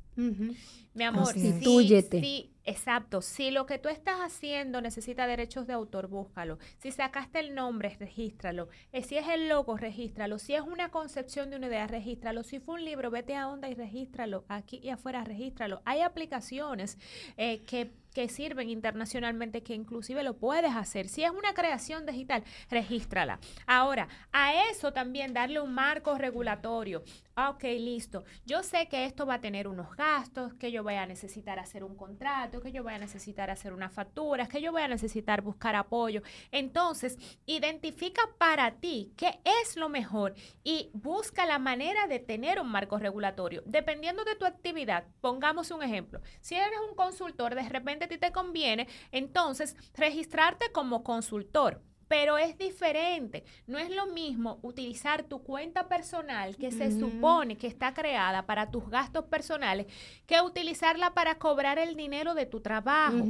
Mi 0.95 1.03
amor, 1.03 1.33
sí, 1.33 2.51
exacto. 2.65 3.21
Si 3.21 3.51
lo 3.51 3.65
que 3.65 3.77
tú 3.77 3.87
estás 3.87 4.17
haciendo 4.19 4.81
necesita 4.81 5.27
derechos 5.27 5.65
de 5.65 5.73
autor, 5.73 6.07
búscalo. 6.07 6.57
Si 6.79 6.91
sacaste 6.91 7.39
el 7.39 7.55
nombre, 7.55 7.95
regístralo. 7.99 8.67
Eh, 8.91 9.03
si 9.03 9.15
es 9.15 9.27
el 9.27 9.47
logo, 9.47 9.77
regístralo. 9.77 10.39
Si 10.39 10.55
es 10.55 10.61
una 10.61 10.89
concepción 10.89 11.51
de 11.51 11.55
una 11.55 11.67
idea, 11.67 11.87
regístralo. 11.87 12.43
Si 12.43 12.59
fue 12.59 12.75
un 12.75 12.85
libro, 12.85 13.11
vete 13.11 13.35
a 13.35 13.47
onda 13.47 13.69
y 13.69 13.75
regístralo. 13.75 14.43
Aquí 14.49 14.81
y 14.83 14.89
afuera, 14.89 15.23
regístralo. 15.23 15.81
Hay 15.85 16.01
aplicaciones 16.01 16.97
eh, 17.37 17.61
que 17.61 17.93
que 18.19 18.27
sirven 18.27 18.69
internacionalmente 18.69 19.63
que 19.63 19.73
inclusive 19.73 20.23
lo 20.23 20.35
puedes 20.35 20.75
hacer. 20.75 21.07
Si 21.07 21.23
es 21.23 21.31
una 21.31 21.53
creación 21.53 22.05
digital, 22.05 22.43
regístrala. 22.69 23.39
Ahora, 23.65 24.09
a 24.33 24.65
eso 24.69 24.91
también 24.91 25.33
darle 25.33 25.61
un 25.61 25.73
marco 25.73 26.17
regulatorio. 26.17 27.01
Ok, 27.47 27.63
listo. 27.63 28.25
Yo 28.45 28.61
sé 28.61 28.89
que 28.89 29.05
esto 29.05 29.25
va 29.25 29.35
a 29.35 29.39
tener 29.39 29.69
unos 29.69 29.95
gastos, 29.95 30.53
que 30.55 30.73
yo 30.73 30.83
voy 30.83 30.95
a 30.95 31.05
necesitar 31.05 31.57
hacer 31.59 31.85
un 31.85 31.95
contrato, 31.95 32.59
que 32.59 32.73
yo 32.73 32.83
voy 32.83 32.91
a 32.91 32.97
necesitar 32.97 33.49
hacer 33.49 33.71
unas 33.71 33.93
facturas, 33.93 34.49
que 34.49 34.61
yo 34.61 34.73
voy 34.73 34.81
a 34.81 34.89
necesitar 34.89 35.41
buscar 35.41 35.77
apoyo. 35.77 36.21
Entonces, 36.51 37.17
identifica 37.45 38.21
para 38.37 38.71
ti 38.71 39.13
qué 39.15 39.39
es 39.61 39.77
lo 39.77 39.87
mejor 39.87 40.33
y 40.65 40.89
busca 40.91 41.45
la 41.45 41.59
manera 41.59 42.07
de 42.07 42.19
tener 42.19 42.59
un 42.59 42.67
marco 42.67 42.99
regulatorio. 42.99 43.63
Dependiendo 43.65 44.25
de 44.25 44.35
tu 44.35 44.45
actividad, 44.45 45.05
pongamos 45.21 45.71
un 45.71 45.81
ejemplo. 45.81 46.19
Si 46.41 46.55
eres 46.55 46.79
un 46.89 46.97
consultor, 46.97 47.55
de 47.55 47.69
repente 47.69 48.08
a 48.09 48.17
ti 48.17 48.17
te 48.17 48.31
conviene 48.31 48.87
entonces 49.11 49.75
registrarte 49.95 50.71
como 50.71 51.03
consultor 51.03 51.81
pero 52.09 52.39
es 52.39 52.57
diferente. 52.57 53.45
No 53.67 53.77
es 53.77 53.91
lo 53.91 54.07
mismo 54.07 54.59
utilizar 54.63 55.23
tu 55.23 55.43
cuenta 55.43 55.87
personal 55.87 56.57
que 56.57 56.71
se 56.71 56.91
supone 56.99 57.55
que 57.55 57.67
está 57.67 57.93
creada 57.93 58.47
para 58.47 58.71
tus 58.71 58.89
gastos 58.89 59.25
personales 59.25 59.85
que 60.25 60.41
utilizarla 60.41 61.13
para 61.13 61.35
cobrar 61.35 61.77
el 61.77 61.95
dinero 61.95 62.33
de 62.33 62.47
tu 62.47 62.61
trabajo. 62.61 63.25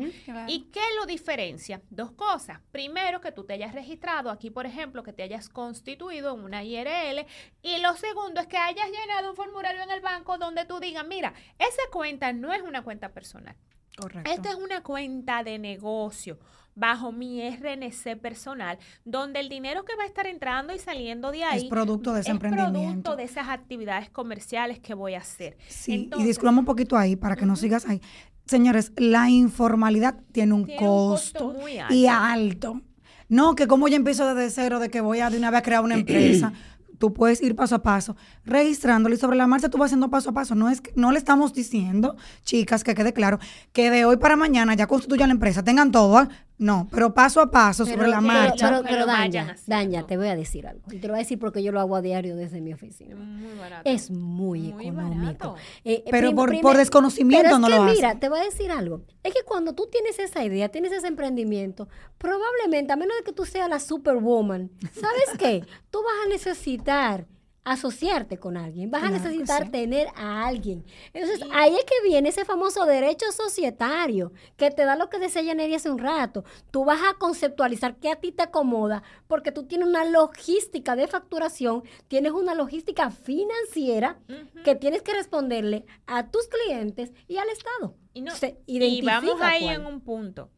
¿Y 0.48 0.70
qué 0.72 0.82
lo 0.98 1.06
diferencia? 1.06 1.82
Dos 1.90 2.12
cosas. 2.12 2.62
Primero, 2.72 3.20
que 3.20 3.34
tú 3.34 3.44
te 3.44 3.54
hayas 3.54 3.76
registrado 3.76 4.32
aquí, 4.32 4.50
por 4.50 4.66
ejemplo, 4.66 5.04
que 5.04 5.12
te 5.12 5.24
hayas 5.24 5.50
constituido 5.50 6.34
en 6.34 6.42
una 6.42 6.64
IRL. 6.64 7.26
Y 7.62 7.80
lo 7.82 7.94
segundo 7.96 8.40
es 8.40 8.48
que 8.48 8.58
hayas 8.58 8.90
llenado 8.90 9.32
un 9.32 9.36
formulario 9.36 9.84
en 9.84 9.92
el 9.92 10.00
banco 10.00 10.38
donde 10.38 10.64
tú 10.64 10.80
digas, 10.80 11.06
mira, 11.06 11.34
esa 11.58 11.84
cuenta 11.92 12.32
no 12.32 12.54
es 12.54 12.62
una 12.62 12.82
cuenta 12.82 13.12
personal. 13.12 13.58
Correcto. 14.00 14.32
Esta 14.32 14.50
es 14.50 14.56
una 14.56 14.82
cuenta 14.82 15.44
de 15.44 15.60
negocio 15.60 16.38
bajo 16.76 17.12
mi 17.12 17.42
RNC 17.42 18.18
personal, 18.22 18.80
donde 19.04 19.42
el 19.42 19.50
dinero 19.50 19.84
que 19.84 19.96
va 19.96 20.04
a 20.04 20.06
estar 20.06 20.26
entrando 20.28 20.74
y 20.74 20.80
saliendo 20.80 21.32
de 21.32 21.44
ahí 21.44 21.64
es 21.64 21.66
producto 21.66 22.14
de 22.14 22.22
ese 22.22 22.32
es 22.32 22.40
producto 22.40 23.16
de 23.16 23.24
esas 23.24 23.50
actividades 23.50 24.10
comerciales 24.10 24.80
que 24.80 24.94
voy 24.94 25.16
a 25.16 25.20
hacer. 25.20 25.58
Sí, 25.68 26.10
y 26.18 26.24
disculpame 26.24 26.60
un 26.60 26.66
poquito 26.66 26.98
ahí 26.98 27.16
para 27.16 27.36
que 27.36 27.46
no 27.46 27.56
sigas 27.56 27.86
ahí. 27.86 28.02
Señores, 28.46 28.94
la 28.96 29.30
informalidad 29.30 30.20
tiene 30.32 30.54
un 30.54 30.66
costo, 30.76 31.56
y 31.90 32.08
alto. 32.08 32.82
No, 33.28 33.54
que 33.54 33.68
como 33.68 33.88
yo 33.88 33.96
empiezo 33.96 34.34
desde 34.34 34.50
cero, 34.50 34.80
de 34.80 34.90
que 34.90 35.02
voy 35.02 35.20
a 35.20 35.30
de 35.30 35.38
una 35.38 35.52
vez 35.52 35.60
a 35.60 35.62
crear 35.62 35.84
una 35.84 35.96
empresa. 36.00 36.54
Tú 37.00 37.14
puedes 37.14 37.42
ir 37.42 37.56
paso 37.56 37.76
a 37.76 37.82
paso, 37.82 38.16
registrándolo 38.46 39.16
y 39.16 39.18
sobre 39.18 39.38
la 39.38 39.48
marcha 39.48 39.70
tú 39.70 39.80
vas 39.80 39.88
haciendo 39.88 40.12
paso 40.12 40.30
a 40.30 40.34
paso. 40.34 40.54
No 40.54 40.70
es 40.70 40.84
no 40.96 41.12
le 41.12 41.18
estamos 41.18 41.54
diciendo, 41.54 42.16
chicas, 42.44 42.84
que 42.84 42.94
quede 42.94 43.14
claro, 43.14 43.40
que 43.74 43.90
de 43.90 44.06
hoy 44.06 44.18
para 44.18 44.36
mañana 44.36 44.76
ya 44.76 44.86
constituyan 44.86 45.30
la 45.30 45.34
empresa, 45.34 45.64
tengan 45.64 45.92
todo, 45.92 46.18
¿ah? 46.18 46.30
No, 46.60 46.90
pero 46.92 47.14
paso 47.14 47.40
a 47.40 47.50
paso 47.50 47.86
sobre 47.86 48.10
la 48.10 48.20
marcha. 48.20 48.84
Pero, 48.84 49.06
Daña, 49.06 50.06
te 50.06 50.18
voy 50.18 50.28
a 50.28 50.36
decir 50.36 50.68
algo. 50.68 50.84
Y 50.92 51.00
te 51.00 51.08
lo 51.08 51.14
voy 51.14 51.20
a 51.20 51.24
decir 51.24 51.40
porque 51.40 51.64
yo 51.64 51.72
lo 51.72 51.80
hago 51.80 51.96
a 51.96 52.02
diario 52.02 52.36
desde 52.36 52.60
mi 52.60 52.74
oficina. 52.74 53.16
Muy 53.16 53.58
barato. 53.58 53.90
Es 53.90 54.12
muy, 54.12 54.70
económico. 54.70 55.56
Eh, 55.86 56.04
eh, 56.06 56.10
pero 56.12 56.36
por, 56.36 56.78
desconocimiento 56.78 57.58
no 57.60 57.70
lo 57.70 57.84
Mira, 57.86 58.20
te 58.20 58.28
voy 58.28 58.40
a 58.40 58.44
decir 58.44 58.72
algo. 58.72 59.04
Es 59.24 59.34
que 59.34 59.44
cuando 59.44 59.74
tú 59.74 59.88
tienes 59.90 60.20
esa 60.20 60.44
idea, 60.44 60.68
tienes 60.68 60.92
ese 60.92 61.08
emprendimiento, 61.08 61.88
probablemente, 62.18 62.92
a 62.92 62.98
menos 62.98 63.16
de 63.18 63.24
que 63.24 63.32
tú 63.32 63.46
seas 63.46 63.70
la 63.70 63.80
superwoman, 63.80 64.70
¿sabes 64.92 65.38
qué? 65.38 65.64
Tú 65.90 66.00
vas 66.04 66.26
a 66.26 66.30
necesitar 66.30 67.26
asociarte 67.72 68.40
con 68.40 68.58
alguien, 68.58 68.90
vas 68.90 69.04
a 69.04 69.12
necesitar 69.12 69.70
tener 69.70 70.08
a 70.16 70.48
alguien. 70.48 70.84
Entonces, 71.14 71.48
ahí 71.54 71.76
es 71.76 71.86
que 71.86 72.08
viene 72.08 72.30
ese 72.30 72.44
famoso 72.44 72.86
derecho 72.88 73.32
societario 73.32 74.32
que 74.58 74.72
te 74.72 74.86
da 74.86 74.96
lo 74.96 75.10
que 75.10 75.20
decía 75.20 75.44
Yaneri 75.44 75.76
hace 75.76 75.92
un 75.92 76.00
rato. 76.00 76.44
Tú 76.72 76.84
vas 76.84 77.00
a 77.08 77.18
conceptualizar 77.20 77.98
qué 77.98 78.10
a 78.10 78.16
ti 78.16 78.32
te 78.32 78.42
acomoda 78.42 79.04
porque 79.28 79.52
tú 79.52 79.68
tienes 79.68 79.88
una 79.88 80.04
logística 80.04 80.96
de 80.96 81.08
facturación, 81.08 81.84
tienes 82.08 82.32
una 82.32 82.56
logística 82.56 83.12
financiera 83.12 84.20
que 84.64 84.74
tienes 84.76 85.04
que 85.04 85.14
responderle 85.14 85.86
a 86.08 86.32
tus 86.32 86.48
clientes 86.48 87.12
y 87.28 87.38
al 87.38 87.50
Estado. 87.50 87.96
Y, 88.14 88.22
no, 88.22 88.34
y 88.66 89.02
vamos 89.04 89.40
ahí 89.42 89.68
en 89.68 89.86
un 89.86 90.02
punto. 90.02 90.50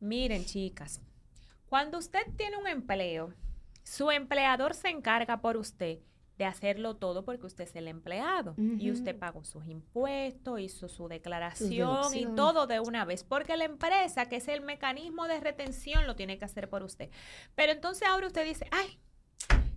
Miren, 0.00 0.46
chicas, 0.46 1.02
cuando 1.66 1.98
usted 1.98 2.22
tiene 2.36 2.56
un 2.56 2.66
empleo, 2.66 3.34
su 3.82 4.10
empleador 4.10 4.72
se 4.74 4.88
encarga 4.88 5.42
por 5.42 5.58
usted 5.58 5.98
de 6.38 6.44
hacerlo 6.44 6.96
todo 6.96 7.24
porque 7.24 7.46
usted 7.46 7.64
es 7.64 7.76
el 7.76 7.88
empleado 7.88 8.54
y 8.56 8.90
usted 8.90 9.16
pagó 9.16 9.44
sus 9.44 9.66
impuestos, 9.66 10.60
hizo 10.60 10.88
su 10.88 11.08
declaración 11.08 12.14
y 12.14 12.26
todo 12.34 12.66
de 12.66 12.80
una 12.80 13.04
vez, 13.04 13.24
porque 13.24 13.56
la 13.56 13.64
empresa, 13.64 14.26
que 14.28 14.36
es 14.36 14.48
el 14.48 14.60
mecanismo 14.60 15.28
de 15.28 15.40
retención, 15.40 16.06
lo 16.06 16.16
tiene 16.16 16.38
que 16.38 16.44
hacer 16.44 16.68
por 16.68 16.82
usted. 16.82 17.10
Pero 17.54 17.72
entonces 17.72 18.08
ahora 18.08 18.26
usted 18.26 18.44
dice, 18.44 18.66
ay, 18.72 18.98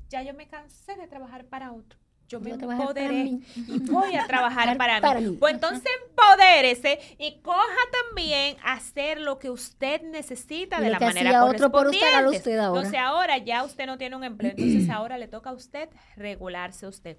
ya 0.10 0.24
yo 0.24 0.34
me 0.34 0.48
cansé 0.48 0.96
de 0.96 1.08
trabajar 1.08 1.46
para 1.46 1.74
otro 1.74 2.00
yo 2.28 2.40
me 2.40 2.52
empoderé 2.52 3.40
y 3.56 3.80
voy 3.90 4.16
a 4.16 4.28
trabajar 4.28 4.78
para, 4.78 5.20
mí. 5.20 5.38
Pues 5.40 5.54
entonces 5.54 5.90
empodérese 6.10 7.00
y 7.18 7.40
coja 7.40 7.62
también 8.06 8.58
hacer 8.64 9.20
lo 9.22 9.40
que 9.40 9.50
usted 9.50 10.02
necesita 10.04 10.80
de 10.82 10.90
la 10.90 11.00
manera 11.00 11.40
correspondiente. 11.40 12.28
Usted, 12.28 12.58
ahora. 12.58 12.80
Entonces 12.80 13.00
ahora 13.00 13.38
ya 13.38 13.64
usted 13.64 13.86
no 13.86 13.98
tiene 13.98 14.16
un 14.16 14.24
empleo, 14.24 14.52
entonces 14.52 14.90
ahora 14.92 15.18
le 15.18 15.28
toca 15.28 15.52
a 15.52 15.54
usted 15.54 15.90
regularse 16.16 16.86
usted. 16.88 17.18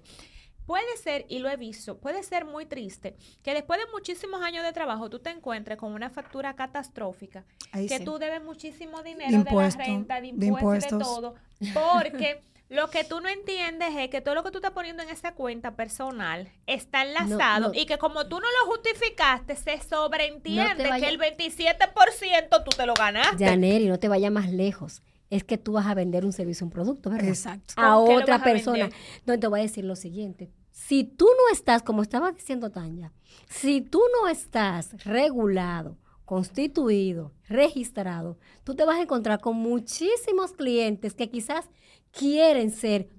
Puede 0.67 0.97
ser, 0.97 1.25
y 1.29 1.39
lo 1.39 1.49
he 1.49 1.57
visto, 1.57 1.97
puede 1.97 2.21
ser 2.21 2.45
muy 2.45 2.67
triste 2.67 3.15
que 3.41 3.55
después 3.55 3.79
de 3.79 3.87
muchísimos 3.91 4.43
años 4.43 4.63
de 4.63 4.71
trabajo 4.71 5.09
tú 5.09 5.17
te 5.17 5.31
encuentres 5.31 5.79
con 5.79 5.93
una 5.93 6.11
factura 6.11 6.55
catastrófica, 6.55 7.43
que 7.73 7.99
tú 8.01 8.19
debes 8.19 8.43
muchísimo 8.43 9.01
dinero 9.01 9.43
de, 9.43 9.51
la 9.51 9.69
renta, 9.71 10.21
de 10.21 10.27
impuestos, 10.27 10.99
de 10.99 11.03
todo, 11.03 11.33
porque 11.73 12.43
Lo 12.69 12.91
que 12.91 13.03
tú 13.03 13.19
no 13.19 13.29
entiendes 13.29 13.89
es 13.97 14.09
que 14.09 14.21
todo 14.21 14.35
lo 14.35 14.43
que 14.43 14.51
tú 14.51 14.59
estás 14.59 14.71
poniendo 14.71 15.01
en 15.01 15.09
esa 15.09 15.33
cuenta 15.33 15.75
personal 15.75 16.51
está 16.67 17.01
enlazado 17.01 17.71
y 17.73 17.87
que 17.87 17.97
como 17.97 18.27
tú 18.27 18.39
no 18.39 18.45
lo 18.45 18.71
justificaste, 18.71 19.55
se 19.55 19.81
sobreentiende 19.81 20.83
que 20.99 21.09
el 21.09 21.19
27% 21.19 22.63
tú 22.63 22.69
te 22.77 22.85
lo 22.85 22.93
ganaste. 22.93 23.43
Janeri, 23.43 23.87
no 23.87 23.97
te 23.97 24.07
vayas 24.07 24.31
más 24.31 24.51
lejos. 24.51 25.01
Es 25.31 25.43
que 25.43 25.57
tú 25.57 25.73
vas 25.73 25.87
a 25.87 25.95
vender 25.95 26.25
un 26.25 26.31
servicio, 26.31 26.63
un 26.63 26.71
producto, 26.71 27.09
¿verdad? 27.09 27.29
Exacto. 27.29 27.73
A 27.75 27.97
otra 27.97 28.43
persona. 28.43 28.89
No, 29.25 29.39
te 29.39 29.47
voy 29.47 29.61
a 29.61 29.63
decir 29.63 29.83
lo 29.83 29.95
siguiente. 29.95 30.51
Si 30.71 31.03
tú 31.03 31.25
no 31.25 31.53
estás, 31.53 31.81
como 31.81 32.03
estaba 32.03 32.31
diciendo 32.31 32.69
Tanya, 32.69 33.13
si 33.47 33.81
tú 33.81 34.01
no 34.21 34.27
estás 34.27 35.03
regulado, 35.05 35.97
constituido, 36.25 37.33
registrado, 37.47 38.37
tú 38.63 38.75
te 38.75 38.85
vas 38.85 38.99
a 38.99 39.01
encontrar 39.01 39.39
con 39.41 39.55
muchísimos 39.55 40.53
clientes 40.53 41.15
que 41.15 41.31
quizás 41.31 41.67
quieren 42.11 42.71
ser 42.71 43.09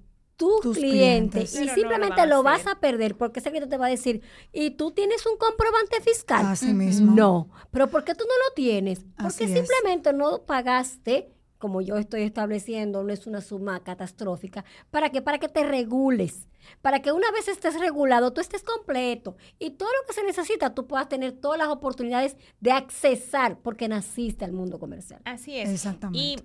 tu 0.41 0.73
cliente 0.73 1.43
y 1.43 1.47
simplemente 1.47 2.25
lo, 2.25 2.41
vas 2.41 2.65
a 2.65 2.79
perder 2.79 3.15
porque 3.15 3.39
ese 3.39 3.49
cliente 3.49 3.69
te 3.69 3.77
va 3.77 3.85
a 3.85 3.89
decir, 3.89 4.21
¿y 4.51 4.71
tú 4.71 4.91
tienes 4.91 5.25
un 5.25 5.37
comprobante 5.37 6.01
fiscal? 6.01 6.47
Así 6.47 6.73
mismo. 6.73 7.13
No, 7.13 7.49
pero 7.69 7.87
¿por 7.87 8.03
qué 8.03 8.15
tú 8.15 8.23
no 8.27 8.33
lo 8.49 8.53
tienes? 8.55 9.05
Porque 9.21 9.47
simplemente 9.47 10.13
no 10.13 10.43
pagaste, 10.43 11.31
como 11.59 11.81
yo 11.81 11.97
estoy 11.97 12.23
estableciendo, 12.23 13.03
no 13.03 13.13
es 13.13 13.27
una 13.27 13.39
suma 13.39 13.83
catastrófica, 13.83 14.65
¿para 14.89 15.11
qué? 15.11 15.21
Para 15.21 15.37
que 15.37 15.47
te 15.47 15.63
regules. 15.63 16.47
Para 16.81 17.01
que 17.01 17.11
una 17.11 17.31
vez 17.31 17.47
estés 17.47 17.79
regulado, 17.79 18.33
tú 18.33 18.41
estés 18.41 18.63
completo 18.63 19.35
y 19.57 19.71
todo 19.71 19.89
lo 19.89 20.07
que 20.07 20.13
se 20.13 20.23
necesita, 20.23 20.75
tú 20.75 20.85
puedas 20.85 21.09
tener 21.09 21.33
todas 21.33 21.57
las 21.57 21.69
oportunidades 21.69 22.37
de 22.59 22.71
accesar 22.71 23.59
porque 23.59 23.87
naciste 23.87 24.45
al 24.45 24.53
mundo 24.53 24.79
comercial. 24.79 25.21
Así 25.25 25.57
es. 25.57 25.69
Exactamente. 25.69 26.19
Y 26.19 26.37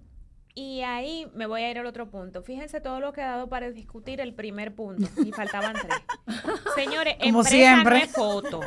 ahí 0.83 1.27
me 1.35 1.47
voy 1.47 1.63
a 1.63 1.71
ir 1.71 1.79
al 1.79 1.87
otro 1.87 2.09
punto. 2.11 2.43
Fíjense 2.43 2.81
todo 2.81 2.99
lo 2.99 3.13
que 3.13 3.21
ha 3.21 3.29
dado 3.29 3.49
para 3.49 3.71
discutir 3.71 4.21
el 4.21 4.35
primer 4.35 4.75
punto. 4.75 5.07
Y 5.23 5.33
faltaban 5.33 5.75
tres. 5.75 5.99
Señores, 6.75 7.17
empresa 7.21 7.83
no 7.83 7.97
es 7.97 8.11
foto. 8.11 8.61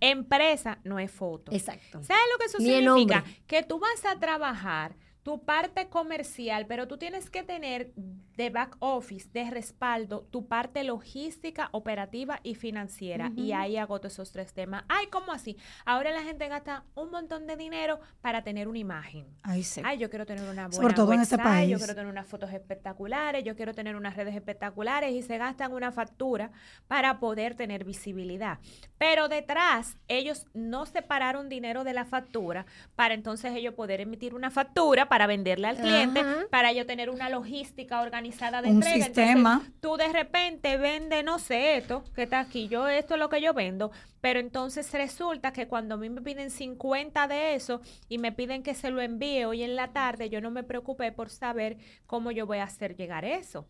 Empresa 0.00 0.78
no 0.84 0.98
es 0.98 1.10
foto. 1.10 1.52
Exacto. 1.52 2.02
¿Sabes 2.02 2.22
lo 2.32 2.38
que 2.38 2.44
eso 2.46 2.58
significa? 2.58 3.24
Que 3.46 3.62
tú 3.62 3.80
vas 3.80 4.04
a 4.04 4.18
trabajar 4.20 4.94
tu 5.24 5.42
parte 5.42 5.88
comercial, 5.88 6.66
pero 6.66 6.86
tú 6.86 6.98
tienes 6.98 7.30
que 7.30 7.42
tener 7.42 7.92
de 8.36 8.50
back 8.50 8.76
office, 8.80 9.28
de 9.32 9.50
respaldo, 9.50 10.26
tu 10.30 10.46
parte 10.46 10.82
logística, 10.84 11.68
operativa 11.72 12.40
y 12.42 12.54
financiera. 12.54 13.32
Y 13.36 13.52
ahí 13.52 13.76
agoto 13.76 14.08
esos 14.08 14.32
tres 14.32 14.52
temas. 14.52 14.84
Ay, 14.88 15.06
¿cómo 15.06 15.32
así? 15.32 15.56
Ahora 15.84 16.10
la 16.10 16.22
gente 16.22 16.48
gasta 16.48 16.84
un 16.94 17.10
montón 17.10 17.46
de 17.46 17.56
dinero 17.56 18.00
para 18.20 18.42
tener 18.42 18.68
una 18.68 18.78
imagen. 18.78 19.26
Ay, 19.42 19.62
sí. 19.62 19.80
Ay, 19.84 19.98
yo 19.98 20.10
quiero 20.10 20.26
tener 20.26 20.42
una 20.44 20.68
buena 20.68 20.72
Sobre 20.72 20.94
todo 20.94 21.12
en 21.12 21.20
este 21.20 21.38
país. 21.38 21.70
Yo 21.70 21.78
quiero 21.78 21.94
tener 21.94 22.10
unas 22.10 22.26
fotos 22.26 22.52
espectaculares, 22.52 23.44
yo 23.44 23.54
quiero 23.56 23.74
tener 23.74 23.96
unas 23.96 24.16
redes 24.16 24.34
espectaculares 24.34 25.12
y 25.12 25.22
se 25.22 25.38
gastan 25.38 25.72
una 25.72 25.92
factura 25.92 26.50
para 26.88 27.20
poder 27.20 27.54
tener 27.54 27.84
visibilidad. 27.84 28.58
Pero 28.98 29.28
detrás, 29.28 29.96
ellos 30.08 30.46
no 30.54 30.86
separaron 30.86 31.48
dinero 31.48 31.84
de 31.84 31.92
la 31.92 32.04
factura 32.04 32.66
para 32.96 33.14
entonces 33.14 33.52
ellos 33.54 33.74
poder 33.74 34.00
emitir 34.00 34.34
una 34.34 34.50
factura 34.50 35.08
para 35.08 35.26
venderle 35.26 35.68
al 35.68 35.76
cliente, 35.76 36.22
para 36.50 36.72
yo 36.72 36.86
tener 36.86 37.10
una 37.10 37.28
logística 37.28 38.00
organizada 38.00 38.23
de 38.62 38.70
un 38.70 38.82
sistema. 38.82 39.62
tú 39.80 39.96
de 39.96 40.08
repente 40.08 40.76
vendes, 40.76 41.24
no 41.24 41.38
sé, 41.38 41.76
esto 41.76 42.04
que 42.14 42.24
está 42.24 42.40
aquí, 42.40 42.68
yo 42.68 42.88
esto 42.88 43.14
es 43.14 43.20
lo 43.20 43.28
que 43.28 43.40
yo 43.40 43.54
vendo, 43.54 43.90
pero 44.20 44.40
entonces 44.40 44.90
resulta 44.92 45.52
que 45.52 45.68
cuando 45.68 45.94
a 45.94 45.98
mí 45.98 46.08
me 46.10 46.22
piden 46.22 46.50
50 46.50 47.28
de 47.28 47.54
eso 47.54 47.80
y 48.08 48.18
me 48.18 48.32
piden 48.32 48.62
que 48.62 48.74
se 48.74 48.90
lo 48.90 49.00
envíe 49.00 49.44
hoy 49.44 49.62
en 49.62 49.76
la 49.76 49.92
tarde, 49.92 50.30
yo 50.30 50.40
no 50.40 50.50
me 50.50 50.62
preocupé 50.62 51.12
por 51.12 51.30
saber 51.30 51.76
cómo 52.06 52.30
yo 52.30 52.46
voy 52.46 52.58
a 52.58 52.64
hacer 52.64 52.96
llegar 52.96 53.24
eso. 53.24 53.66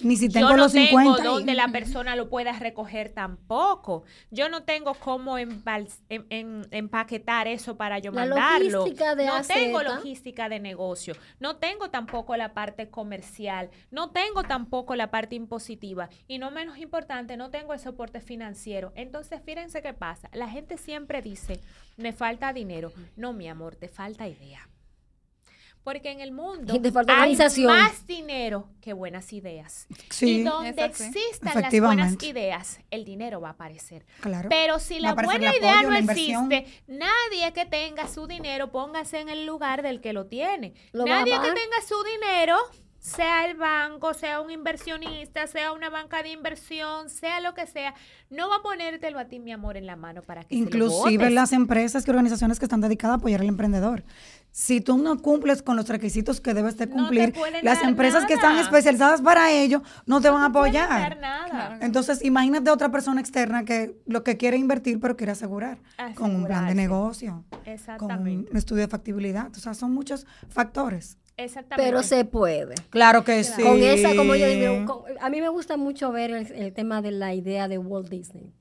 Ni 0.00 0.16
si 0.16 0.28
tengo 0.28 0.50
yo 0.50 0.56
no 0.56 0.68
tengo 0.68 1.16
donde 1.18 1.54
la 1.54 1.68
persona 1.68 2.16
lo 2.16 2.28
pueda 2.28 2.52
recoger 2.52 3.10
tampoco. 3.10 4.02
Yo 4.30 4.48
no 4.48 4.64
tengo 4.64 4.94
cómo 4.94 5.38
empaquetar 5.38 7.46
eso 7.46 7.76
para 7.76 8.00
yo 8.00 8.12
mandarlo. 8.12 8.86
no 8.86 9.42
tengo 9.42 9.82
logística 9.82 10.48
de 10.48 10.58
negocio. 10.58 11.14
No 11.38 11.56
tengo 11.56 11.90
tampoco 11.90 12.36
la 12.36 12.54
parte 12.54 12.90
comercial. 12.90 13.70
No 13.90 14.10
tengo 14.10 14.42
tampoco 14.42 14.96
la 14.96 15.10
parte 15.10 15.36
impositiva. 15.36 16.08
Y 16.26 16.38
no 16.38 16.50
menos 16.50 16.78
importante, 16.78 17.36
no 17.36 17.50
tengo 17.50 17.72
el 17.72 17.78
soporte 17.78 18.20
financiero. 18.20 18.92
Entonces, 18.96 19.40
fíjense 19.44 19.80
qué 19.80 19.94
pasa. 19.94 20.28
La 20.32 20.48
gente 20.48 20.76
siempre 20.76 21.22
dice, 21.22 21.60
me 21.96 22.12
falta 22.12 22.52
dinero. 22.52 22.92
No, 23.16 23.32
mi 23.32 23.48
amor, 23.48 23.76
te 23.76 23.88
falta 23.88 24.26
idea. 24.26 24.68
Porque 25.84 26.10
en 26.10 26.20
el 26.20 26.32
mundo 26.32 26.72
hay 27.08 27.36
más 27.66 28.06
dinero 28.06 28.68
que 28.80 28.94
buenas 28.94 29.34
ideas. 29.34 29.86
y 30.22 30.42
donde 30.42 30.82
existan 30.82 31.60
las 31.60 31.80
buenas 31.80 32.22
ideas, 32.22 32.80
el 32.90 33.04
dinero 33.04 33.42
va 33.42 33.48
a 33.48 33.52
aparecer. 33.52 34.06
Claro. 34.20 34.48
Pero 34.48 34.78
si 34.78 34.98
la 34.98 35.12
buena 35.12 35.54
idea 35.54 35.82
no 35.82 35.94
existe, 35.94 36.66
nadie 36.86 37.52
que 37.52 37.66
tenga 37.66 38.08
su 38.08 38.26
dinero, 38.26 38.72
póngase 38.72 39.20
en 39.20 39.28
el 39.28 39.44
lugar 39.44 39.82
del 39.82 40.00
que 40.00 40.14
lo 40.14 40.24
tiene. 40.26 40.72
nadie 40.94 41.32
que 41.34 41.48
tenga 41.48 41.82
su 41.86 42.02
dinero 42.02 42.56
sea 43.04 43.44
el 43.44 43.54
banco, 43.58 44.14
sea 44.14 44.40
un 44.40 44.50
inversionista, 44.50 45.46
sea 45.46 45.72
una 45.72 45.90
banca 45.90 46.22
de 46.22 46.30
inversión, 46.30 47.10
sea 47.10 47.40
lo 47.40 47.52
que 47.52 47.66
sea, 47.66 47.94
no 48.30 48.48
va 48.48 48.56
a 48.56 48.62
ponértelo 48.62 49.18
a 49.18 49.26
ti, 49.26 49.40
mi 49.40 49.52
amor, 49.52 49.76
en 49.76 49.84
la 49.84 49.94
mano 49.94 50.22
para 50.22 50.42
que 50.42 50.54
Inclusive 50.54 51.28
las 51.28 51.52
empresas 51.52 52.08
y 52.08 52.10
organizaciones 52.10 52.58
que 52.58 52.64
están 52.64 52.80
dedicadas 52.80 53.16
a 53.16 53.18
apoyar 53.18 53.42
al 53.42 53.48
emprendedor. 53.48 54.04
Si 54.52 54.80
tú 54.80 54.96
no 54.96 55.18
cumples 55.18 55.60
con 55.60 55.76
los 55.76 55.86
requisitos 55.88 56.40
que 56.40 56.54
debes 56.54 56.78
de 56.78 56.88
cumplir, 56.88 57.34
las 57.62 57.82
empresas 57.82 58.24
que 58.24 58.34
están 58.34 58.56
especializadas 58.56 59.20
para 59.20 59.50
ello 59.50 59.82
no 60.06 60.22
te 60.22 60.30
van 60.30 60.42
a 60.42 60.46
apoyar. 60.46 61.18
Nada. 61.18 61.78
Entonces, 61.82 62.24
imagínate 62.24 62.70
otra 62.70 62.90
persona 62.90 63.20
externa 63.20 63.66
que 63.66 64.00
lo 64.06 64.24
que 64.24 64.38
quiere 64.38 64.56
invertir, 64.56 64.98
pero 64.98 65.14
quiere 65.14 65.32
asegurar, 65.32 65.78
con 66.14 66.34
un 66.34 66.46
plan 66.46 66.68
de 66.68 66.74
negocio, 66.74 67.44
con 67.98 68.12
un 68.12 68.48
estudio 68.54 68.82
de 68.82 68.88
factibilidad. 68.88 69.50
O 69.54 69.60
sea, 69.60 69.74
son 69.74 69.92
muchos 69.92 70.26
factores. 70.48 71.18
Exactamente. 71.36 71.90
Pero 71.90 72.02
se 72.02 72.24
puede. 72.24 72.74
Claro 72.90 73.24
que 73.24 73.42
sí. 73.42 73.62
Con 73.62 73.82
esa, 73.82 74.14
como 74.14 74.34
yo 74.34 74.46
digo, 74.46 75.04
a 75.20 75.30
mí 75.30 75.40
me 75.40 75.48
gusta 75.48 75.76
mucho 75.76 76.12
ver 76.12 76.30
el, 76.30 76.72
tema 76.72 77.02
de 77.02 77.10
la 77.10 77.34
idea 77.34 77.68
de 77.68 77.78
Walt 77.78 78.08
Disney. 78.08 78.52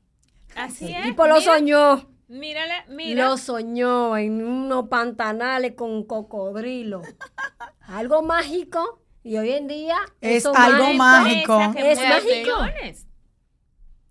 Así 0.55 0.91
es. 0.93 1.07
Y 1.07 1.13
por 1.13 1.29
lo 1.29 1.39
soñó. 1.41 2.09
Mírale, 2.27 2.73
mira. 2.89 3.27
Lo 3.27 3.37
soñó 3.37 4.17
en 4.17 4.43
unos 4.43 4.87
pantanales 4.87 5.73
con 5.73 6.03
cocodrilo. 6.03 7.01
algo 7.81 8.23
mágico. 8.23 9.01
Y 9.23 9.37
hoy 9.37 9.51
en 9.51 9.67
día 9.67 9.97
es 10.19 10.45
algo 10.45 10.93
mágico. 10.93 11.61
Es 11.75 11.99
mágico. 11.99 12.57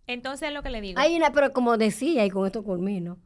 Entonces 0.07 0.49
es 0.49 0.55
lo 0.55 0.63
que 0.63 0.71
le 0.71 0.81
digo. 0.81 1.01
Hay 1.01 1.17
una, 1.17 1.33
pero 1.33 1.53
como 1.53 1.77
decía, 1.77 2.25
y 2.25 2.31
con 2.31 2.47
esto 2.47 2.63
culmino, 2.63 3.19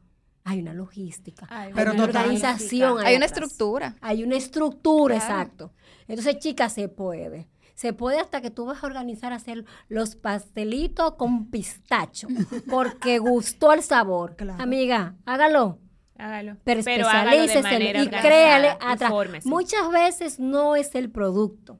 hay 0.47 0.61
una 0.61 0.73
logística, 0.73 1.45
hay 1.49 1.73
una 1.73 2.03
organización. 2.03 3.05
Hay, 3.05 3.17
una 3.17 3.25
estructura. 3.25 3.97
Hay 3.99 4.23
una 4.23 4.37
estructura, 4.37 5.15
exacto. 5.15 5.73
Entonces, 6.07 6.39
chicas, 6.39 6.73
se 6.73 6.87
puede. 6.87 7.49
Se 7.75 7.91
puede 7.91 8.19
hasta 8.19 8.39
que 8.39 8.49
tú 8.49 8.65
vas 8.65 8.81
a 8.81 8.87
organizar 8.87 9.33
a 9.33 9.35
hacer 9.35 9.65
los 9.89 10.15
pastelitos 10.15 11.15
con 11.15 11.51
pistacho, 11.51 12.27
porque 12.69 13.19
gustó 13.19 13.73
el 13.73 13.83
sabor. 13.83 14.37
Amiga, 14.57 15.15
hágalo. 15.25 15.79
Hágalo. 16.17 16.55
Pero, 16.63 16.79
especialícese 16.79 18.01
y 18.01 18.07
créale 18.07 18.77
atrás. 18.79 19.11
Muchas 19.45 19.91
veces 19.91 20.39
no 20.39 20.77
es 20.77 20.95
el 20.95 21.11
producto, 21.11 21.79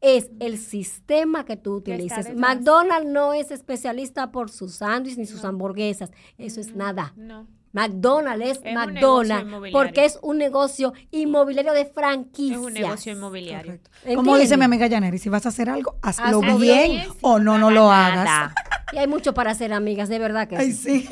es 0.00 0.28
el 0.40 0.58
sistema 0.58 1.44
que 1.44 1.56
tú 1.56 1.76
utilices. 1.76 2.34
McDonald's 2.34 3.08
no 3.08 3.32
es 3.32 3.52
especialista 3.52 4.32
por 4.32 4.50
sus 4.50 4.74
sándwiches 4.74 5.18
ni 5.18 5.26
sus 5.26 5.44
hamburguesas. 5.44 6.10
Eso 6.36 6.60
es 6.60 6.74
nada. 6.74 7.14
No. 7.16 7.46
McDonald's 7.78 8.60
es, 8.64 8.74
McDonald's 8.74 9.72
porque 9.72 10.04
es 10.04 10.18
un 10.22 10.38
negocio 10.38 10.92
inmobiliario 11.10 11.72
de 11.72 11.84
franquicia. 11.86 12.56
Es 12.56 12.62
un 12.62 12.72
negocio 12.72 13.12
inmobiliario. 13.12 13.78
Como 14.14 14.36
dice 14.36 14.56
mi 14.56 14.64
amiga 14.64 14.86
Yaneri, 14.86 15.18
si 15.18 15.28
vas 15.28 15.46
a 15.46 15.50
hacer 15.50 15.70
algo, 15.70 15.96
hazlo, 16.02 16.40
bien, 16.58 17.04
o 17.20 17.38
no, 17.38 17.58
no, 17.58 17.70
lo 17.70 17.90
hagas. 17.90 18.52
Y 18.92 18.98
hay 18.98 19.06
mucho 19.06 19.34
para 19.34 19.50
hacer, 19.50 19.72
amigas, 19.72 20.08
de 20.08 20.18
verdad 20.18 20.48
que 20.48 20.56
Ay, 20.56 20.72
sí. 20.72 21.06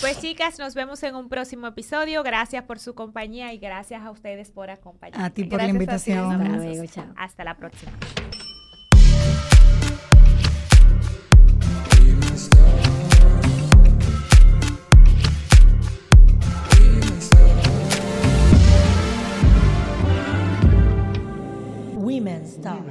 pues 0.00 0.20
chicas, 0.20 0.58
nos 0.58 0.74
vemos 0.74 1.02
en 1.02 1.14
un 1.14 1.28
próximo 1.28 1.66
episodio. 1.66 2.22
Gracias 2.22 2.64
por 2.64 2.78
su 2.78 2.94
compañía 2.94 3.52
y 3.54 3.58
gracias 3.58 4.02
a 4.02 4.10
ustedes 4.10 4.50
por 4.50 4.70
acompañarnos. 4.70 5.26
A 5.26 5.30
ti 5.30 5.44
por 5.44 5.62
la 5.62 5.68
invitación. 5.68 7.16
Hasta 7.16 7.44
la 7.44 7.56
próxima. 7.56 7.92
women's 22.08 22.56
talk. 22.56 22.86